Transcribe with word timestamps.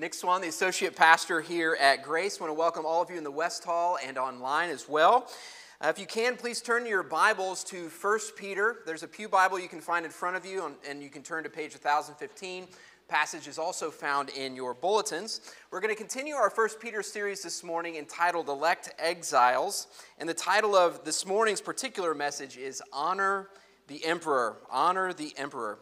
Nick 0.00 0.14
Swan, 0.14 0.40
the 0.40 0.48
associate 0.48 0.96
pastor 0.96 1.42
here 1.42 1.76
at 1.78 2.02
Grace. 2.02 2.38
I 2.38 2.44
want 2.44 2.48
to 2.48 2.58
welcome 2.58 2.86
all 2.86 3.02
of 3.02 3.10
you 3.10 3.18
in 3.18 3.22
the 3.22 3.30
West 3.30 3.64
Hall 3.64 3.98
and 4.02 4.16
online 4.16 4.70
as 4.70 4.88
well. 4.88 5.30
Uh, 5.78 5.88
if 5.88 5.98
you 5.98 6.06
can, 6.06 6.38
please 6.38 6.62
turn 6.62 6.86
your 6.86 7.02
Bibles 7.02 7.62
to 7.64 7.90
1 7.90 8.18
Peter. 8.34 8.78
There's 8.86 9.02
a 9.02 9.06
Pew 9.06 9.28
Bible 9.28 9.60
you 9.60 9.68
can 9.68 9.82
find 9.82 10.06
in 10.06 10.10
front 10.10 10.36
of 10.36 10.46
you, 10.46 10.74
and 10.88 11.02
you 11.02 11.10
can 11.10 11.22
turn 11.22 11.44
to 11.44 11.50
page 11.50 11.72
1015. 11.72 12.66
Passage 13.08 13.46
is 13.46 13.58
also 13.58 13.90
found 13.90 14.30
in 14.30 14.56
your 14.56 14.72
bulletins. 14.72 15.42
We're 15.70 15.80
going 15.80 15.94
to 15.94 16.00
continue 16.00 16.32
our 16.32 16.48
1 16.48 16.68
Peter 16.80 17.02
series 17.02 17.42
this 17.42 17.62
morning 17.62 17.96
entitled 17.96 18.48
Elect 18.48 18.94
Exiles. 18.98 19.88
And 20.18 20.26
the 20.26 20.32
title 20.32 20.74
of 20.74 21.04
this 21.04 21.26
morning's 21.26 21.60
particular 21.60 22.14
message 22.14 22.56
is 22.56 22.82
Honor 22.90 23.50
the 23.86 24.02
Emperor. 24.06 24.56
Honor 24.70 25.12
the 25.12 25.34
Emperor. 25.36 25.78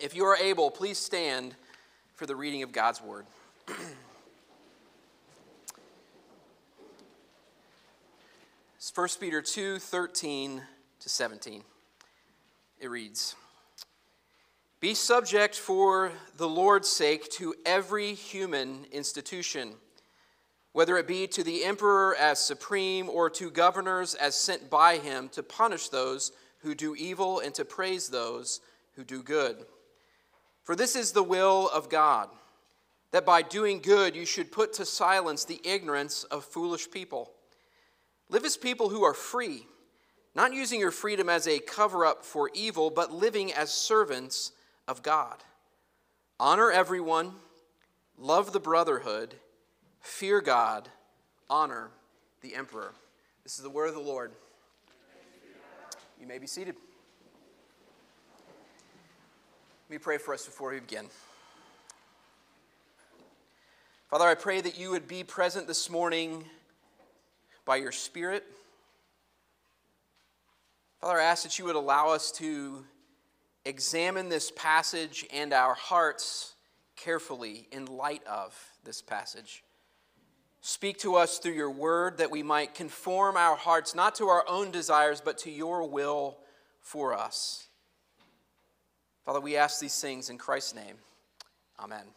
If 0.00 0.16
you 0.16 0.24
are 0.24 0.36
able, 0.36 0.68
please 0.68 0.98
stand 0.98 1.54
for 2.16 2.26
the 2.26 2.34
reading 2.34 2.64
of 2.64 2.72
God's 2.72 3.00
Word. 3.00 3.26
1 8.96 9.08
Peter 9.20 9.42
2 9.42 9.78
13 9.78 10.62
to 11.00 11.08
17. 11.08 11.62
It 12.80 12.88
reads 12.88 13.34
Be 14.80 14.94
subject 14.94 15.54
for 15.56 16.12
the 16.38 16.48
Lord's 16.48 16.88
sake 16.88 17.30
to 17.32 17.54
every 17.66 18.14
human 18.14 18.86
institution, 18.90 19.74
whether 20.72 20.96
it 20.96 21.06
be 21.06 21.26
to 21.26 21.42
the 21.42 21.64
emperor 21.64 22.16
as 22.16 22.38
supreme 22.38 23.10
or 23.10 23.28
to 23.28 23.50
governors 23.50 24.14
as 24.14 24.34
sent 24.34 24.70
by 24.70 24.96
him 24.96 25.28
to 25.30 25.42
punish 25.42 25.90
those 25.90 26.32
who 26.60 26.74
do 26.74 26.94
evil 26.96 27.40
and 27.40 27.54
to 27.54 27.66
praise 27.66 28.08
those 28.08 28.60
who 28.94 29.04
do 29.04 29.22
good. 29.22 29.66
For 30.64 30.74
this 30.74 30.96
is 30.96 31.12
the 31.12 31.22
will 31.22 31.68
of 31.68 31.90
God, 31.90 32.30
that 33.12 33.24
by 33.24 33.42
doing 33.42 33.80
good 33.80 34.14
you 34.16 34.26
should 34.26 34.52
put 34.52 34.72
to 34.74 34.84
silence 34.84 35.44
the 35.44 35.60
ignorance 35.64 36.24
of 36.24 36.44
foolish 36.44 36.90
people. 36.90 37.32
Live 38.28 38.44
as 38.44 38.56
people 38.56 38.88
who 38.88 39.04
are 39.04 39.14
free, 39.14 39.66
not 40.34 40.52
using 40.52 40.80
your 40.80 40.90
freedom 40.90 41.28
as 41.28 41.46
a 41.46 41.58
cover 41.58 42.04
up 42.04 42.24
for 42.24 42.50
evil, 42.54 42.90
but 42.90 43.12
living 43.12 43.52
as 43.52 43.72
servants 43.72 44.52
of 44.88 45.02
God. 45.02 45.36
Honor 46.38 46.70
everyone, 46.70 47.32
love 48.18 48.52
the 48.52 48.60
brotherhood, 48.60 49.34
fear 50.00 50.40
God, 50.40 50.88
honor 51.48 51.90
the 52.42 52.54
emperor. 52.54 52.92
This 53.44 53.56
is 53.56 53.62
the 53.62 53.70
word 53.70 53.88
of 53.88 53.94
the 53.94 54.00
Lord. 54.00 54.32
You 56.20 56.26
may 56.26 56.38
be 56.38 56.46
seated. 56.46 56.74
Let 59.88 59.90
me 59.90 59.98
pray 59.98 60.18
for 60.18 60.34
us 60.34 60.44
before 60.44 60.72
we 60.72 60.80
begin. 60.80 61.06
Father, 64.16 64.30
I 64.30 64.34
pray 64.34 64.62
that 64.62 64.78
you 64.78 64.92
would 64.92 65.06
be 65.06 65.24
present 65.24 65.66
this 65.66 65.90
morning 65.90 66.42
by 67.66 67.76
your 67.76 67.92
Spirit. 67.92 68.44
Father, 71.02 71.20
I 71.20 71.24
ask 71.24 71.42
that 71.42 71.58
you 71.58 71.66
would 71.66 71.76
allow 71.76 72.08
us 72.08 72.32
to 72.32 72.86
examine 73.66 74.30
this 74.30 74.50
passage 74.50 75.26
and 75.30 75.52
our 75.52 75.74
hearts 75.74 76.54
carefully 76.96 77.68
in 77.70 77.84
light 77.84 78.22
of 78.26 78.58
this 78.84 79.02
passage. 79.02 79.62
Speak 80.62 80.96
to 81.00 81.16
us 81.16 81.36
through 81.36 81.52
your 81.52 81.70
word 81.70 82.16
that 82.16 82.30
we 82.30 82.42
might 82.42 82.74
conform 82.74 83.36
our 83.36 83.54
hearts 83.54 83.94
not 83.94 84.14
to 84.14 84.28
our 84.28 84.46
own 84.48 84.70
desires, 84.70 85.20
but 85.22 85.36
to 85.40 85.50
your 85.50 85.86
will 85.86 86.38
for 86.80 87.12
us. 87.12 87.66
Father, 89.26 89.40
we 89.40 89.58
ask 89.58 89.78
these 89.78 90.00
things 90.00 90.30
in 90.30 90.38
Christ's 90.38 90.74
name. 90.74 90.96
Amen. 91.78 92.15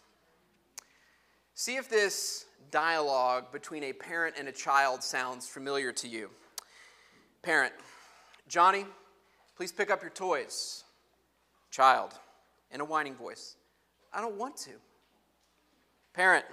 See 1.59 1.75
if 1.75 1.89
this 1.89 2.45
dialogue 2.71 3.51
between 3.51 3.83
a 3.83 3.91
parent 3.91 4.35
and 4.39 4.47
a 4.47 4.51
child 4.53 5.03
sounds 5.03 5.45
familiar 5.45 5.91
to 5.91 6.07
you. 6.07 6.29
Parent, 7.41 7.73
Johnny, 8.47 8.85
please 9.57 9.69
pick 9.69 9.91
up 9.91 10.01
your 10.01 10.09
toys. 10.09 10.85
Child, 11.69 12.13
in 12.71 12.79
a 12.79 12.85
whining 12.85 13.13
voice, 13.13 13.57
I 14.13 14.21
don't 14.21 14.37
want 14.37 14.55
to. 14.55 14.69
Parent, 16.13 16.45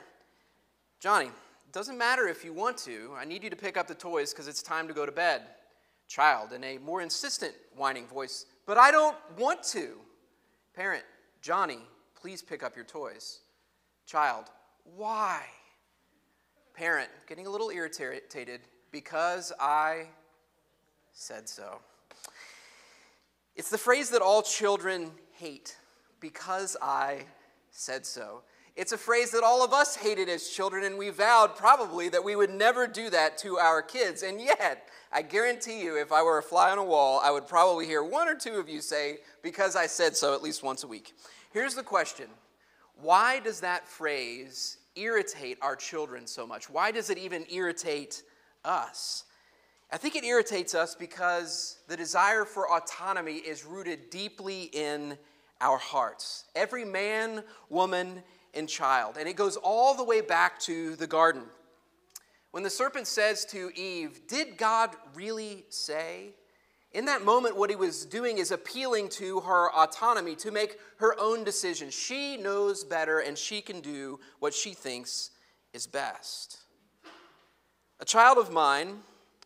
Johnny, 0.98 1.30
doesn't 1.70 1.96
matter 1.96 2.26
if 2.26 2.44
you 2.44 2.52
want 2.52 2.76
to. 2.78 3.12
I 3.16 3.24
need 3.24 3.44
you 3.44 3.50
to 3.50 3.54
pick 3.54 3.76
up 3.76 3.86
the 3.86 3.94
toys 3.94 4.32
because 4.32 4.48
it's 4.48 4.60
time 4.60 4.88
to 4.88 4.92
go 4.92 5.06
to 5.06 5.12
bed. 5.12 5.42
Child, 6.08 6.52
in 6.52 6.64
a 6.64 6.78
more 6.78 7.00
insistent 7.00 7.54
whining 7.76 8.08
voice, 8.08 8.46
but 8.66 8.76
I 8.76 8.90
don't 8.90 9.16
want 9.38 9.62
to. 9.66 9.98
Parent, 10.74 11.04
Johnny, 11.42 11.78
please 12.20 12.42
pick 12.42 12.64
up 12.64 12.74
your 12.74 12.84
toys. 12.84 13.42
Child, 14.04 14.46
why? 14.94 15.42
Parent, 16.74 17.08
getting 17.26 17.46
a 17.46 17.50
little 17.50 17.70
irritated 17.70 18.60
because 18.92 19.52
I 19.58 20.08
said 21.12 21.48
so. 21.48 21.80
It's 23.56 23.70
the 23.70 23.78
phrase 23.78 24.10
that 24.10 24.20
all 24.20 24.42
children 24.42 25.10
hate 25.32 25.76
because 26.20 26.76
I 26.82 27.24
said 27.70 28.04
so. 28.04 28.42
It's 28.76 28.92
a 28.92 28.98
phrase 28.98 29.30
that 29.30 29.42
all 29.42 29.64
of 29.64 29.72
us 29.72 29.96
hated 29.96 30.28
as 30.28 30.50
children, 30.50 30.84
and 30.84 30.98
we 30.98 31.08
vowed 31.08 31.56
probably 31.56 32.10
that 32.10 32.22
we 32.22 32.36
would 32.36 32.50
never 32.50 32.86
do 32.86 33.08
that 33.08 33.38
to 33.38 33.56
our 33.56 33.80
kids. 33.80 34.22
And 34.22 34.38
yet, 34.38 34.90
I 35.10 35.22
guarantee 35.22 35.82
you, 35.82 35.98
if 35.98 36.12
I 36.12 36.22
were 36.22 36.36
a 36.36 36.42
fly 36.42 36.70
on 36.70 36.76
a 36.76 36.84
wall, 36.84 37.18
I 37.24 37.30
would 37.30 37.48
probably 37.48 37.86
hear 37.86 38.04
one 38.04 38.28
or 38.28 38.34
two 38.34 38.56
of 38.56 38.68
you 38.68 38.82
say, 38.82 39.18
because 39.42 39.76
I 39.76 39.86
said 39.86 40.14
so, 40.14 40.34
at 40.34 40.42
least 40.42 40.62
once 40.62 40.84
a 40.84 40.86
week. 40.86 41.14
Here's 41.54 41.74
the 41.74 41.82
question 41.82 42.26
Why 43.00 43.40
does 43.40 43.60
that 43.60 43.86
phrase 43.86 44.78
irritate 44.94 45.58
our 45.60 45.76
children 45.76 46.26
so 46.26 46.46
much? 46.46 46.70
Why 46.70 46.90
does 46.90 47.10
it 47.10 47.18
even 47.18 47.44
irritate 47.50 48.22
us? 48.64 49.24
I 49.92 49.98
think 49.98 50.16
it 50.16 50.24
irritates 50.24 50.74
us 50.74 50.94
because 50.94 51.78
the 51.86 51.96
desire 51.96 52.44
for 52.44 52.72
autonomy 52.72 53.36
is 53.36 53.64
rooted 53.64 54.10
deeply 54.10 54.64
in 54.72 55.16
our 55.60 55.78
hearts. 55.78 56.44
Every 56.56 56.84
man, 56.84 57.44
woman, 57.68 58.22
and 58.54 58.68
child. 58.68 59.16
And 59.18 59.28
it 59.28 59.36
goes 59.36 59.56
all 59.56 59.94
the 59.94 60.02
way 60.02 60.20
back 60.20 60.58
to 60.60 60.96
the 60.96 61.06
garden. 61.06 61.44
When 62.50 62.62
the 62.62 62.70
serpent 62.70 63.06
says 63.06 63.44
to 63.46 63.70
Eve, 63.78 64.26
Did 64.26 64.56
God 64.56 64.90
really 65.14 65.66
say? 65.68 66.30
In 66.96 67.04
that 67.04 67.22
moment, 67.22 67.58
what 67.58 67.68
he 67.68 67.76
was 67.76 68.06
doing 68.06 68.38
is 68.38 68.50
appealing 68.50 69.10
to 69.10 69.40
her 69.40 69.70
autonomy 69.70 70.34
to 70.36 70.50
make 70.50 70.78
her 70.96 71.14
own 71.20 71.44
decisions. 71.44 71.92
She 71.92 72.38
knows 72.38 72.84
better 72.84 73.18
and 73.18 73.36
she 73.36 73.60
can 73.60 73.82
do 73.82 74.18
what 74.38 74.54
she 74.54 74.72
thinks 74.72 75.30
is 75.74 75.86
best. 75.86 76.56
A 78.00 78.06
child 78.06 78.38
of 78.38 78.50
mine, 78.50 79.00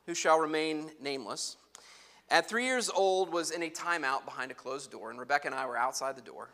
who 0.07 0.15
shall 0.15 0.39
remain 0.39 0.93
nameless, 1.03 1.57
at 2.29 2.49
three 2.49 2.67
years 2.67 2.89
old 2.89 3.33
was 3.33 3.51
in 3.51 3.65
a 3.65 3.69
timeout 3.69 4.25
behind 4.25 4.53
a 4.53 4.55
closed 4.55 4.93
door, 4.93 5.11
and 5.11 5.19
Rebecca 5.19 5.49
and 5.49 5.55
I 5.55 5.67
were 5.67 5.77
outside 5.77 6.15
the 6.15 6.23
door 6.23 6.51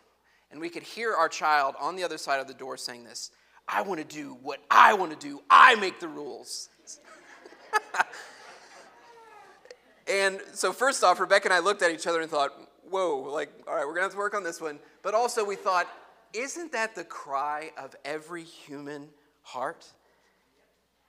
and 0.50 0.58
we 0.58 0.70
could 0.70 0.82
hear 0.82 1.12
our 1.12 1.28
child 1.28 1.74
on 1.78 1.96
the 1.96 2.04
other 2.04 2.16
side 2.16 2.40
of 2.40 2.46
the 2.46 2.54
door 2.54 2.78
saying 2.78 3.04
this 3.04 3.32
I 3.68 3.82
want 3.82 4.00
to 4.00 4.16
do 4.16 4.38
what 4.42 4.60
I 4.70 4.94
want 4.94 5.12
to 5.12 5.28
do, 5.28 5.42
I 5.50 5.74
make 5.74 6.00
the 6.00 6.08
rules. 6.08 6.70
and 10.08 10.40
so, 10.52 10.72
first 10.72 11.02
off, 11.02 11.18
Rebecca 11.18 11.46
and 11.46 11.54
I 11.54 11.58
looked 11.58 11.82
at 11.82 11.90
each 11.90 12.06
other 12.06 12.20
and 12.20 12.30
thought, 12.30 12.52
whoa, 12.88 13.18
like, 13.32 13.50
all 13.66 13.74
right, 13.74 13.84
we're 13.86 13.94
going 13.94 14.02
to 14.02 14.02
have 14.02 14.12
to 14.12 14.18
work 14.18 14.34
on 14.34 14.44
this 14.44 14.60
one. 14.60 14.78
But 15.02 15.14
also, 15.14 15.44
we 15.44 15.56
thought, 15.56 15.86
isn't 16.32 16.72
that 16.72 16.94
the 16.94 17.04
cry 17.04 17.70
of 17.76 17.96
every 18.04 18.44
human 18.44 19.08
heart? 19.42 19.86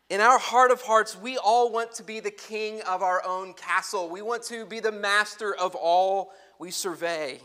In 0.09 0.21
our 0.21 0.39
heart 0.39 0.71
of 0.71 0.81
hearts, 0.81 1.17
we 1.17 1.37
all 1.37 1.71
want 1.71 1.91
to 1.95 2.03
be 2.03 2.19
the 2.19 2.31
king 2.31 2.81
of 2.83 3.01
our 3.01 3.21
own 3.25 3.53
castle. 3.53 4.09
We 4.09 4.21
want 4.21 4.43
to 4.43 4.65
be 4.65 4.79
the 4.79 4.91
master 4.91 5.53
of 5.53 5.75
all 5.75 6.31
we 6.59 6.71
survey. 6.71 7.39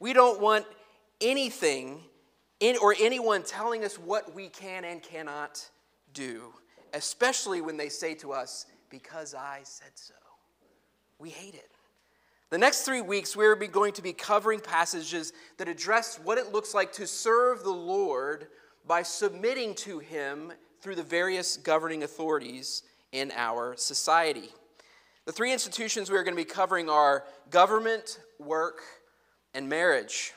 We 0.00 0.12
don't 0.12 0.40
want 0.40 0.66
anything 1.20 2.00
in, 2.60 2.76
or 2.82 2.94
anyone 3.00 3.42
telling 3.42 3.84
us 3.84 3.98
what 3.98 4.34
we 4.34 4.48
can 4.48 4.84
and 4.84 5.02
cannot 5.02 5.66
do, 6.12 6.52
especially 6.92 7.60
when 7.60 7.76
they 7.76 7.88
say 7.88 8.14
to 8.16 8.32
us, 8.32 8.66
Because 8.90 9.34
I 9.34 9.60
said 9.62 9.92
so. 9.94 10.14
We 11.24 11.30
hate 11.30 11.54
it. 11.54 11.70
The 12.50 12.58
next 12.58 12.82
three 12.82 13.00
weeks, 13.00 13.34
we're 13.34 13.56
going 13.56 13.94
to 13.94 14.02
be 14.02 14.12
covering 14.12 14.60
passages 14.60 15.32
that 15.56 15.70
address 15.70 16.20
what 16.22 16.36
it 16.36 16.52
looks 16.52 16.74
like 16.74 16.92
to 16.92 17.06
serve 17.06 17.62
the 17.62 17.70
Lord 17.70 18.48
by 18.86 19.02
submitting 19.02 19.74
to 19.76 20.00
Him 20.00 20.52
through 20.82 20.96
the 20.96 21.02
various 21.02 21.56
governing 21.56 22.02
authorities 22.02 22.82
in 23.12 23.32
our 23.34 23.74
society. 23.78 24.50
The 25.24 25.32
three 25.32 25.50
institutions 25.50 26.10
we 26.10 26.18
are 26.18 26.24
going 26.24 26.36
to 26.36 26.44
be 26.44 26.44
covering 26.44 26.90
are 26.90 27.24
government, 27.48 28.20
work, 28.38 28.82
and 29.54 29.66
marriage. 29.66 30.34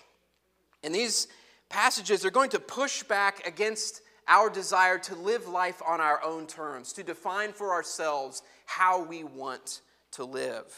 And 0.85 0.95
these 0.95 1.27
passages 1.67 2.23
are 2.23 2.31
going 2.31 2.51
to 2.51 2.59
push 2.59 3.03
back 3.03 3.45
against 3.45 4.03
our 4.29 4.49
desire 4.49 4.99
to 4.99 5.15
live 5.15 5.49
life 5.49 5.81
on 5.85 5.99
our 5.99 6.23
own 6.23 6.47
terms, 6.47 6.93
to 6.93 7.03
define 7.03 7.51
for 7.51 7.73
ourselves 7.73 8.41
how 8.65 9.03
we 9.03 9.25
want 9.25 9.81
to 10.11 10.25
live. 10.25 10.73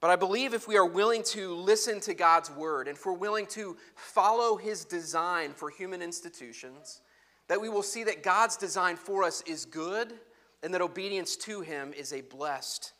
But 0.00 0.10
I 0.10 0.16
believe 0.16 0.54
if 0.54 0.66
we 0.66 0.78
are 0.78 0.86
willing 0.86 1.22
to 1.24 1.54
listen 1.54 2.00
to 2.00 2.14
God's 2.14 2.50
word 2.50 2.88
and 2.88 2.96
if 2.96 3.04
we're 3.04 3.12
willing 3.12 3.46
to 3.48 3.76
follow 3.94 4.56
his 4.56 4.84
design 4.84 5.52
for 5.52 5.68
human 5.68 6.00
institutions, 6.00 7.02
that 7.48 7.60
we 7.60 7.68
will 7.68 7.82
see 7.82 8.04
that 8.04 8.22
God's 8.22 8.56
design 8.56 8.96
for 8.96 9.24
us 9.24 9.42
is 9.42 9.64
good 9.64 10.14
and 10.62 10.72
that 10.72 10.80
obedience 10.80 11.36
to 11.36 11.60
Him 11.62 11.92
is 11.92 12.12
a 12.12 12.20
blessed 12.20 12.92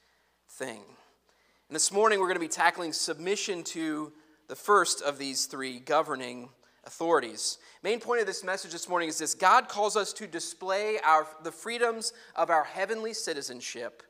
thing. 0.48 0.82
And 1.68 1.76
this 1.76 1.92
morning 1.92 2.18
we're 2.18 2.26
going 2.26 2.34
to 2.34 2.40
be 2.40 2.48
tackling 2.48 2.92
submission 2.92 3.62
to 3.64 4.12
the 4.48 4.56
first 4.56 5.02
of 5.02 5.18
these 5.18 5.46
three 5.46 5.78
governing 5.78 6.48
authorities. 6.84 7.58
Main 7.84 8.00
point 8.00 8.20
of 8.20 8.26
this 8.26 8.42
message 8.42 8.72
this 8.72 8.88
morning 8.88 9.08
is 9.08 9.18
this 9.18 9.34
God 9.34 9.68
calls 9.68 9.96
us 9.96 10.12
to 10.14 10.26
display 10.26 10.98
our, 11.04 11.28
the 11.44 11.52
freedoms 11.52 12.12
of 12.34 12.50
our 12.50 12.64
heavenly 12.64 13.12
citizenship 13.12 14.02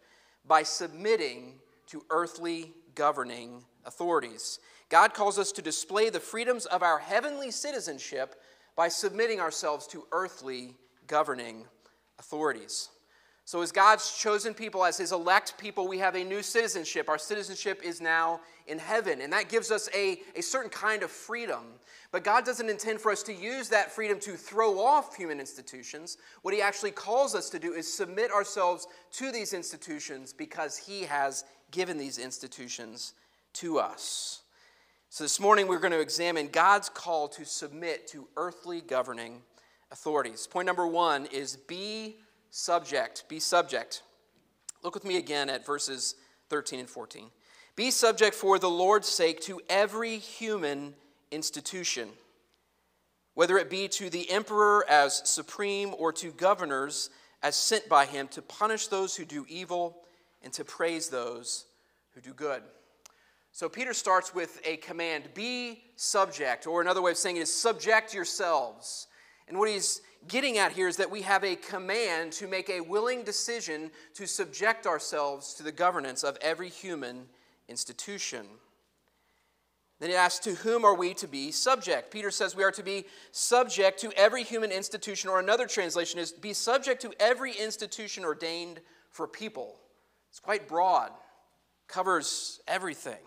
by 0.46 0.62
submitting 0.62 1.58
to 1.86 2.04
earthly 2.10 2.72
governing 2.94 3.64
authorities. 3.84 4.58
God 4.88 5.14
calls 5.14 5.38
us 5.38 5.52
to 5.52 5.62
display 5.62 6.10
the 6.10 6.20
freedoms 6.20 6.66
of 6.66 6.82
our 6.82 6.98
heavenly 6.98 7.50
citizenship 7.50 8.34
by 8.76 8.88
submitting 8.88 9.40
ourselves 9.40 9.86
to 9.88 10.04
earthly 10.12 10.74
governing 11.06 11.64
authorities. 12.18 12.90
So, 13.50 13.62
as 13.62 13.72
God's 13.72 14.16
chosen 14.16 14.54
people, 14.54 14.84
as 14.84 14.96
His 14.96 15.10
elect 15.10 15.58
people, 15.58 15.88
we 15.88 15.98
have 15.98 16.14
a 16.14 16.22
new 16.22 16.40
citizenship. 16.40 17.08
Our 17.08 17.18
citizenship 17.18 17.80
is 17.82 18.00
now 18.00 18.38
in 18.68 18.78
heaven, 18.78 19.22
and 19.22 19.32
that 19.32 19.48
gives 19.48 19.72
us 19.72 19.88
a, 19.92 20.20
a 20.36 20.40
certain 20.40 20.70
kind 20.70 21.02
of 21.02 21.10
freedom. 21.10 21.64
But 22.12 22.22
God 22.22 22.44
doesn't 22.46 22.70
intend 22.70 23.00
for 23.00 23.10
us 23.10 23.24
to 23.24 23.34
use 23.34 23.68
that 23.70 23.90
freedom 23.90 24.20
to 24.20 24.36
throw 24.36 24.78
off 24.78 25.16
human 25.16 25.40
institutions. 25.40 26.16
What 26.42 26.54
He 26.54 26.62
actually 26.62 26.92
calls 26.92 27.34
us 27.34 27.50
to 27.50 27.58
do 27.58 27.72
is 27.72 27.92
submit 27.92 28.30
ourselves 28.30 28.86
to 29.14 29.32
these 29.32 29.52
institutions 29.52 30.32
because 30.32 30.76
He 30.76 31.02
has 31.02 31.44
given 31.72 31.98
these 31.98 32.18
institutions 32.18 33.14
to 33.54 33.80
us. 33.80 34.42
So, 35.08 35.24
this 35.24 35.40
morning 35.40 35.66
we're 35.66 35.80
going 35.80 35.90
to 35.90 35.98
examine 35.98 36.50
God's 36.52 36.88
call 36.88 37.26
to 37.30 37.44
submit 37.44 38.06
to 38.10 38.28
earthly 38.36 38.80
governing 38.80 39.42
authorities. 39.90 40.46
Point 40.46 40.66
number 40.66 40.86
one 40.86 41.26
is 41.26 41.56
be 41.56 42.18
subject. 42.50 43.24
Be 43.28 43.40
subject. 43.40 44.02
Look 44.82 44.94
with 44.94 45.04
me 45.04 45.16
again 45.16 45.48
at 45.48 45.64
verses 45.64 46.14
13 46.48 46.80
and 46.80 46.88
14. 46.88 47.30
Be 47.76 47.90
subject 47.90 48.34
for 48.34 48.58
the 48.58 48.70
Lord's 48.70 49.08
sake 49.08 49.40
to 49.42 49.60
every 49.68 50.18
human 50.18 50.94
institution, 51.30 52.08
whether 53.34 53.56
it 53.56 53.70
be 53.70 53.88
to 53.88 54.10
the 54.10 54.30
emperor 54.30 54.84
as 54.88 55.22
supreme 55.28 55.94
or 55.96 56.12
to 56.14 56.32
governors 56.32 57.10
as 57.42 57.56
sent 57.56 57.88
by 57.88 58.04
him 58.04 58.28
to 58.28 58.42
punish 58.42 58.88
those 58.88 59.16
who 59.16 59.24
do 59.24 59.46
evil 59.48 60.02
and 60.42 60.52
to 60.52 60.64
praise 60.64 61.08
those 61.08 61.66
who 62.14 62.20
do 62.20 62.34
good. 62.34 62.62
So 63.52 63.68
Peter 63.68 63.94
starts 63.94 64.34
with 64.34 64.60
a 64.64 64.76
command 64.78 65.30
be 65.34 65.82
subject, 65.96 66.66
or 66.66 66.80
another 66.80 67.02
way 67.02 67.12
of 67.12 67.16
saying 67.16 67.36
it 67.36 67.40
is 67.40 67.54
subject 67.54 68.14
yourselves. 68.14 69.06
And 69.48 69.58
what 69.58 69.68
he's 69.68 70.00
getting 70.28 70.58
at 70.58 70.72
here 70.72 70.88
is 70.88 70.96
that 70.96 71.10
we 71.10 71.22
have 71.22 71.44
a 71.44 71.56
command 71.56 72.32
to 72.32 72.46
make 72.46 72.68
a 72.68 72.80
willing 72.80 73.22
decision 73.22 73.90
to 74.14 74.26
subject 74.26 74.86
ourselves 74.86 75.54
to 75.54 75.62
the 75.62 75.72
governance 75.72 76.22
of 76.22 76.36
every 76.40 76.68
human 76.68 77.26
institution. 77.68 78.46
Then 80.00 80.10
he 80.10 80.16
asks, 80.16 80.44
To 80.44 80.54
whom 80.54 80.84
are 80.84 80.94
we 80.94 81.14
to 81.14 81.28
be 81.28 81.50
subject? 81.50 82.10
Peter 82.10 82.30
says 82.30 82.56
we 82.56 82.64
are 82.64 82.70
to 82.72 82.82
be 82.82 83.04
subject 83.32 84.00
to 84.00 84.12
every 84.16 84.42
human 84.42 84.72
institution, 84.72 85.30
or 85.30 85.38
another 85.38 85.66
translation 85.66 86.18
is 86.18 86.32
be 86.32 86.54
subject 86.54 87.02
to 87.02 87.12
every 87.20 87.52
institution 87.52 88.24
ordained 88.24 88.80
for 89.10 89.26
people. 89.26 89.76
It's 90.30 90.40
quite 90.40 90.68
broad, 90.68 91.10
covers 91.86 92.60
everything. 92.66 93.18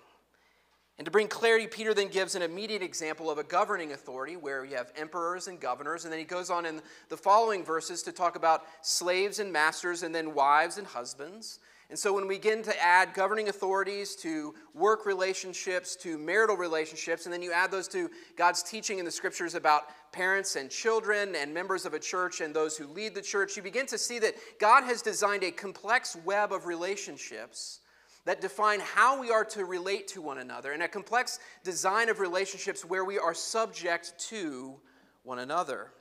And 1.00 1.06
to 1.06 1.12
bring 1.12 1.28
clarity, 1.28 1.66
Peter 1.66 1.94
then 1.94 2.10
gives 2.10 2.36
an 2.36 2.44
immediate 2.44 2.84
example 2.84 3.32
of 3.32 3.40
a 3.40 3.44
governing 3.44 3.94
authority 3.94 4.36
where 4.36 4.64
you 4.64 4.76
have 4.76 4.92
emperors 4.96 5.48
and 5.48 5.60
governors. 5.60 6.04
And 6.04 6.12
then 6.12 6.20
he 6.20 6.26
goes 6.26 6.52
on 6.52 6.68
in 6.68 6.82
the 7.10 7.18
following 7.18 7.64
verses 7.64 8.04
to 8.04 8.12
talk 8.12 8.36
about 8.36 8.64
slaves 8.82 9.40
and 9.40 9.52
masters, 9.52 10.04
and 10.04 10.14
then 10.14 10.36
wives 10.36 10.78
and 10.78 10.86
husbands. 10.86 11.60
And 11.90 11.98
so 11.98 12.14
when 12.14 12.28
we 12.28 12.36
begin 12.36 12.64
to 12.64 12.84
add 12.84 13.14
governing 13.14 13.50
authorities 13.50 14.16
to 14.18 14.54
work 14.74 15.06
relationships, 15.06 15.96
to 15.98 16.18
marital 16.18 16.58
relationships, 16.58 17.26
and 17.26 17.34
then 17.34 17.42
you 17.42 17.52
add 17.52 17.72
those 17.72 17.88
to 17.90 18.10
God's 18.36 18.64
teaching 18.64 19.00
in 19.00 19.06
the 19.06 19.12
scriptures 19.12 19.56
about 19.56 19.84
parents 20.12 20.56
and 20.56 20.70
children 20.70 21.36
and 21.36 21.54
members 21.54 21.86
of 21.86 21.94
a 21.94 22.00
church 22.00 22.40
and 22.40 22.56
those 22.56 22.78
who 22.78 22.88
lead 22.88 23.14
the 23.14 23.22
church, 23.22 23.58
you 23.58 23.64
begin 23.64 23.86
to 23.88 23.98
see 23.98 24.20
that 24.20 24.36
God 24.60 24.84
has 24.86 25.02
designed 25.02 25.44
a 25.44 25.52
complex 25.52 26.16
web 26.24 26.54
of 26.54 26.66
relationships 26.66 27.80
that 28.26 28.42
define 28.42 28.80
how 28.80 29.20
we 29.20 29.32
are 29.32 29.46
to 29.46 29.66
relate 29.66 30.08
to 30.10 30.22
one 30.22 30.38
another, 30.38 30.72
and 30.72 30.84
a 30.84 30.88
complex 30.88 31.40
design 31.64 32.10
of 32.10 32.20
relationships 32.20 32.86
where 32.86 33.04
we 33.04 33.20
are 33.20 33.34
subject 33.34 34.14
to 34.30 34.76
one 35.24 35.40
another. 35.40 35.92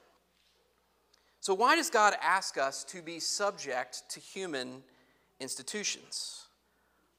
So, 1.41 1.55
why 1.55 1.75
does 1.75 1.91
God 1.91 2.15
ask 2.23 2.57
us 2.57 2.85
to 2.85 3.03
be 3.03 3.19
subject 3.19 4.03
to 4.11 4.21
human 4.21 4.85
institutions? 5.41 6.47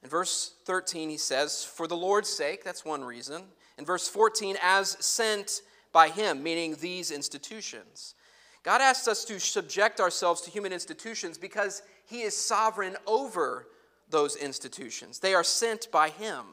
In 0.01 0.09
verse 0.09 0.53
13, 0.65 1.09
he 1.09 1.17
says, 1.17 1.63
For 1.63 1.87
the 1.87 1.97
Lord's 1.97 2.29
sake, 2.29 2.63
that's 2.63 2.85
one 2.85 3.03
reason. 3.03 3.43
In 3.77 3.85
verse 3.85 4.07
14, 4.07 4.57
as 4.61 4.97
sent 5.03 5.61
by 5.91 6.09
him, 6.09 6.43
meaning 6.43 6.75
these 6.79 7.11
institutions. 7.11 8.15
God 8.63 8.81
asks 8.81 9.07
us 9.07 9.25
to 9.25 9.39
subject 9.39 9.99
ourselves 9.99 10.41
to 10.41 10.51
human 10.51 10.71
institutions 10.71 11.37
because 11.37 11.81
he 12.05 12.21
is 12.21 12.35
sovereign 12.35 12.95
over 13.05 13.67
those 14.13 14.37
institutions. 14.37 15.19
They 15.19 15.33
are 15.33 15.43
sent 15.43 15.91
by 15.91 16.07
him. 16.07 16.45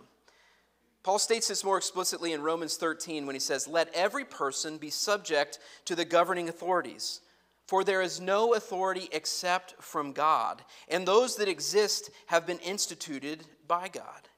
Paul 1.04 1.20
states 1.20 1.48
this 1.48 1.64
more 1.64 1.78
explicitly 1.78 2.32
in 2.32 2.42
Romans 2.42 2.76
13 2.76 3.24
when 3.24 3.36
he 3.36 3.40
says, 3.40 3.68
Let 3.68 3.94
every 3.94 4.24
person 4.24 4.76
be 4.76 4.90
subject 4.90 5.60
to 5.84 5.94
the 5.94 6.04
governing 6.04 6.48
authorities, 6.48 7.20
for 7.66 7.84
there 7.84 8.02
is 8.02 8.20
no 8.20 8.54
authority 8.54 9.08
except 9.12 9.80
from 9.80 10.12
God, 10.12 10.62
and 10.88 11.06
those 11.06 11.36
that 11.36 11.48
exist 11.48 12.10
have 12.26 12.46
been 12.46 12.58
instituted 12.58 13.44
by 13.68 13.88
God. 13.88 14.28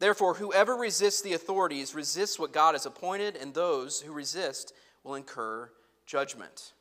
Therefore, 0.00 0.34
whoever 0.34 0.74
resists 0.74 1.22
the 1.22 1.34
authorities 1.34 1.94
resists 1.94 2.38
what 2.38 2.52
God 2.52 2.74
has 2.74 2.84
appointed, 2.84 3.36
and 3.36 3.54
those 3.54 4.00
who 4.00 4.12
resist 4.12 4.74
will 5.04 5.14
incur 5.14 5.70
judgment. 6.04 6.72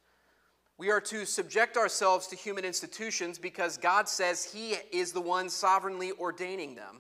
We 0.84 0.90
are 0.90 1.00
to 1.00 1.26
subject 1.26 1.78
ourselves 1.78 2.28
to 2.28 2.36
human 2.36 2.66
institutions 2.66 3.40
because 3.40 3.78
God 3.78 4.10
says 4.10 4.44
He 4.44 4.76
is 4.92 5.14
the 5.14 5.22
one 5.22 5.50
sovereignly 5.50 6.12
ordaining 6.20 6.76
them. 6.76 6.98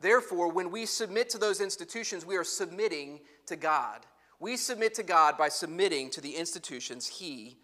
Therefore, 0.00 0.50
when 0.50 0.72
we 0.72 0.84
submit 0.84 1.30
to 1.30 1.38
those 1.38 1.60
institutions, 1.60 2.26
we 2.26 2.36
are 2.36 2.42
submitting 2.42 3.20
to 3.46 3.54
God. 3.54 4.00
We 4.40 4.56
submit 4.56 4.94
to 4.94 5.04
God 5.04 5.38
by 5.38 5.48
submitting 5.48 6.10
to 6.10 6.20
the 6.20 6.34
institutions 6.34 7.06
He 7.06 7.56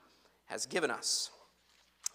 has 0.45 0.67
given 0.67 0.89
us. 0.89 1.33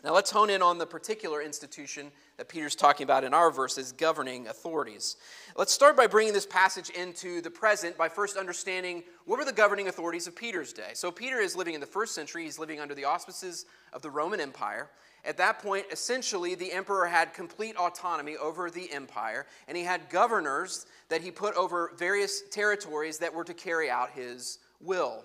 Now, 0.04 0.16
let's 0.16 0.32
hone 0.32 0.50
in 0.50 0.64
on 0.64 0.80
the 0.80 0.86
particular 0.88 1.44
institution 1.44 2.12
that 2.38 2.50
Peter's 2.50 2.76
talking 2.76 3.04
about 3.04 3.24
in 3.24 3.36
our 3.36 3.52
verses 3.52 3.92
governing 3.92 4.48
authorities. 4.48 5.16
Let's 5.56 5.72
start 5.72 5.96
by 5.96 6.08
bringing 6.08 6.34
this 6.34 6.48
passage 6.48 6.90
into 6.90 7.40
the 7.42 7.52
present 7.52 8.00
by 8.00 8.10
first 8.10 8.36
understanding 8.36 9.04
what 9.26 9.38
were 9.38 9.46
the 9.46 9.54
governing 9.54 9.90
authorities 9.90 10.26
of 10.26 10.36
Peter's 10.36 10.74
day. 10.74 10.92
So, 10.94 11.12
Peter 11.12 11.38
is 11.38 11.56
living 11.56 11.76
in 11.76 11.82
the 11.82 11.86
first 11.86 12.16
century, 12.16 12.46
he's 12.46 12.58
living 12.58 12.80
under 12.80 12.96
the 12.96 13.06
auspices 13.06 13.68
of 13.94 14.02
the 14.02 14.10
Roman 14.10 14.40
Empire. 14.40 14.90
At 15.24 15.38
that 15.38 15.60
point, 15.60 15.86
essentially, 15.92 16.56
the 16.56 16.72
emperor 16.72 17.06
had 17.06 17.36
complete 17.36 17.76
autonomy 17.76 18.38
over 18.38 18.72
the 18.72 18.92
empire, 18.92 19.46
and 19.68 19.78
he 19.78 19.84
had 19.84 20.10
governors 20.10 20.88
that 21.10 21.22
he 21.22 21.30
put 21.30 21.56
over 21.56 21.92
various 21.96 22.42
territories 22.50 23.20
that 23.20 23.32
were 23.32 23.44
to 23.44 23.54
carry 23.54 23.92
out 23.92 24.10
his 24.10 24.58
will. 24.80 25.24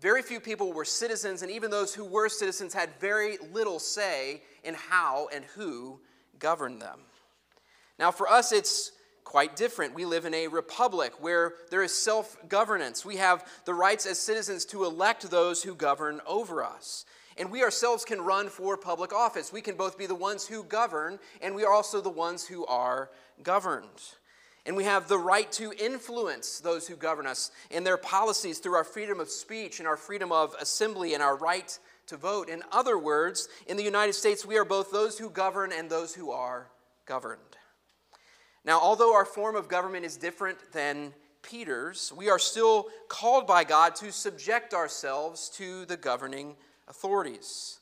Very 0.00 0.22
few 0.22 0.40
people 0.40 0.72
were 0.72 0.86
citizens, 0.86 1.42
and 1.42 1.50
even 1.50 1.70
those 1.70 1.94
who 1.94 2.04
were 2.04 2.30
citizens 2.30 2.72
had 2.72 2.88
very 2.98 3.36
little 3.52 3.78
say 3.78 4.42
in 4.64 4.74
how 4.74 5.28
and 5.32 5.44
who 5.56 6.00
governed 6.38 6.80
them. 6.80 7.00
Now, 7.98 8.10
for 8.10 8.26
us, 8.26 8.50
it's 8.50 8.92
quite 9.24 9.56
different. 9.56 9.94
We 9.94 10.06
live 10.06 10.24
in 10.24 10.32
a 10.32 10.48
republic 10.48 11.12
where 11.20 11.54
there 11.70 11.82
is 11.82 11.94
self 11.94 12.36
governance. 12.48 13.04
We 13.04 13.16
have 13.16 13.46
the 13.66 13.74
rights 13.74 14.06
as 14.06 14.18
citizens 14.18 14.64
to 14.66 14.84
elect 14.84 15.30
those 15.30 15.62
who 15.62 15.74
govern 15.74 16.22
over 16.26 16.64
us. 16.64 17.04
And 17.36 17.50
we 17.50 17.62
ourselves 17.62 18.04
can 18.04 18.22
run 18.22 18.48
for 18.48 18.76
public 18.78 19.12
office. 19.12 19.52
We 19.52 19.60
can 19.60 19.76
both 19.76 19.98
be 19.98 20.06
the 20.06 20.14
ones 20.14 20.46
who 20.46 20.64
govern, 20.64 21.18
and 21.42 21.54
we 21.54 21.64
are 21.64 21.72
also 21.72 22.00
the 22.00 22.08
ones 22.08 22.46
who 22.46 22.64
are 22.66 23.10
governed. 23.42 23.88
And 24.66 24.76
we 24.76 24.84
have 24.84 25.08
the 25.08 25.18
right 25.18 25.50
to 25.52 25.72
influence 25.72 26.60
those 26.60 26.86
who 26.86 26.96
govern 26.96 27.26
us 27.26 27.50
in 27.70 27.82
their 27.82 27.96
policies 27.96 28.58
through 28.58 28.74
our 28.74 28.84
freedom 28.84 29.18
of 29.18 29.30
speech 29.30 29.78
and 29.78 29.88
our 29.88 29.96
freedom 29.96 30.32
of 30.32 30.54
assembly 30.60 31.14
and 31.14 31.22
our 31.22 31.36
right 31.36 31.78
to 32.08 32.16
vote. 32.16 32.48
In 32.48 32.62
other 32.70 32.98
words, 32.98 33.48
in 33.66 33.76
the 33.76 33.82
United 33.82 34.12
States, 34.12 34.44
we 34.44 34.58
are 34.58 34.64
both 34.64 34.90
those 34.90 35.18
who 35.18 35.30
govern 35.30 35.72
and 35.72 35.88
those 35.88 36.14
who 36.14 36.30
are 36.30 36.68
governed. 37.06 37.40
Now, 38.64 38.78
although 38.78 39.14
our 39.14 39.24
form 39.24 39.56
of 39.56 39.68
government 39.68 40.04
is 40.04 40.16
different 40.16 40.58
than 40.72 41.14
Peter's, 41.42 42.12
we 42.14 42.28
are 42.28 42.38
still 42.38 42.88
called 43.08 43.46
by 43.46 43.64
God 43.64 43.96
to 43.96 44.12
subject 44.12 44.74
ourselves 44.74 45.48
to 45.56 45.86
the 45.86 45.96
governing 45.96 46.56
authorities. 46.86 47.79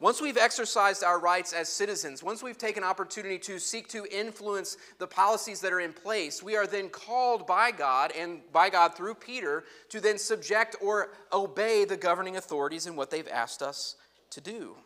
Once 0.00 0.20
we've 0.20 0.36
exercised 0.36 1.04
our 1.04 1.20
rights 1.20 1.52
as 1.52 1.68
citizens, 1.68 2.22
once 2.22 2.42
we've 2.42 2.58
taken 2.58 2.82
opportunity 2.82 3.38
to 3.38 3.60
seek 3.60 3.88
to 3.88 4.04
influence 4.10 4.76
the 4.98 5.06
policies 5.06 5.60
that 5.60 5.72
are 5.72 5.80
in 5.80 5.92
place, 5.92 6.42
we 6.42 6.56
are 6.56 6.66
then 6.66 6.88
called 6.88 7.46
by 7.46 7.70
God 7.70 8.12
and 8.18 8.40
by 8.52 8.68
God 8.68 8.96
through 8.96 9.14
Peter 9.14 9.64
to 9.90 10.00
then 10.00 10.18
subject 10.18 10.74
or 10.82 11.10
obey 11.32 11.84
the 11.84 11.96
governing 11.96 12.36
authorities 12.36 12.86
and 12.86 12.96
what 12.96 13.10
they've 13.10 13.28
asked 13.28 13.62
us 13.62 13.94
to 14.30 14.40
do. 14.40 14.76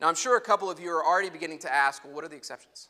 Now, 0.00 0.08
I'm 0.08 0.14
sure 0.16 0.36
a 0.36 0.40
couple 0.40 0.70
of 0.70 0.78
you 0.78 0.90
are 0.90 1.04
already 1.04 1.30
beginning 1.30 1.60
to 1.60 1.72
ask, 1.72 2.04
well, 2.04 2.12
what 2.12 2.24
are 2.24 2.28
the 2.28 2.36
exceptions? 2.36 2.88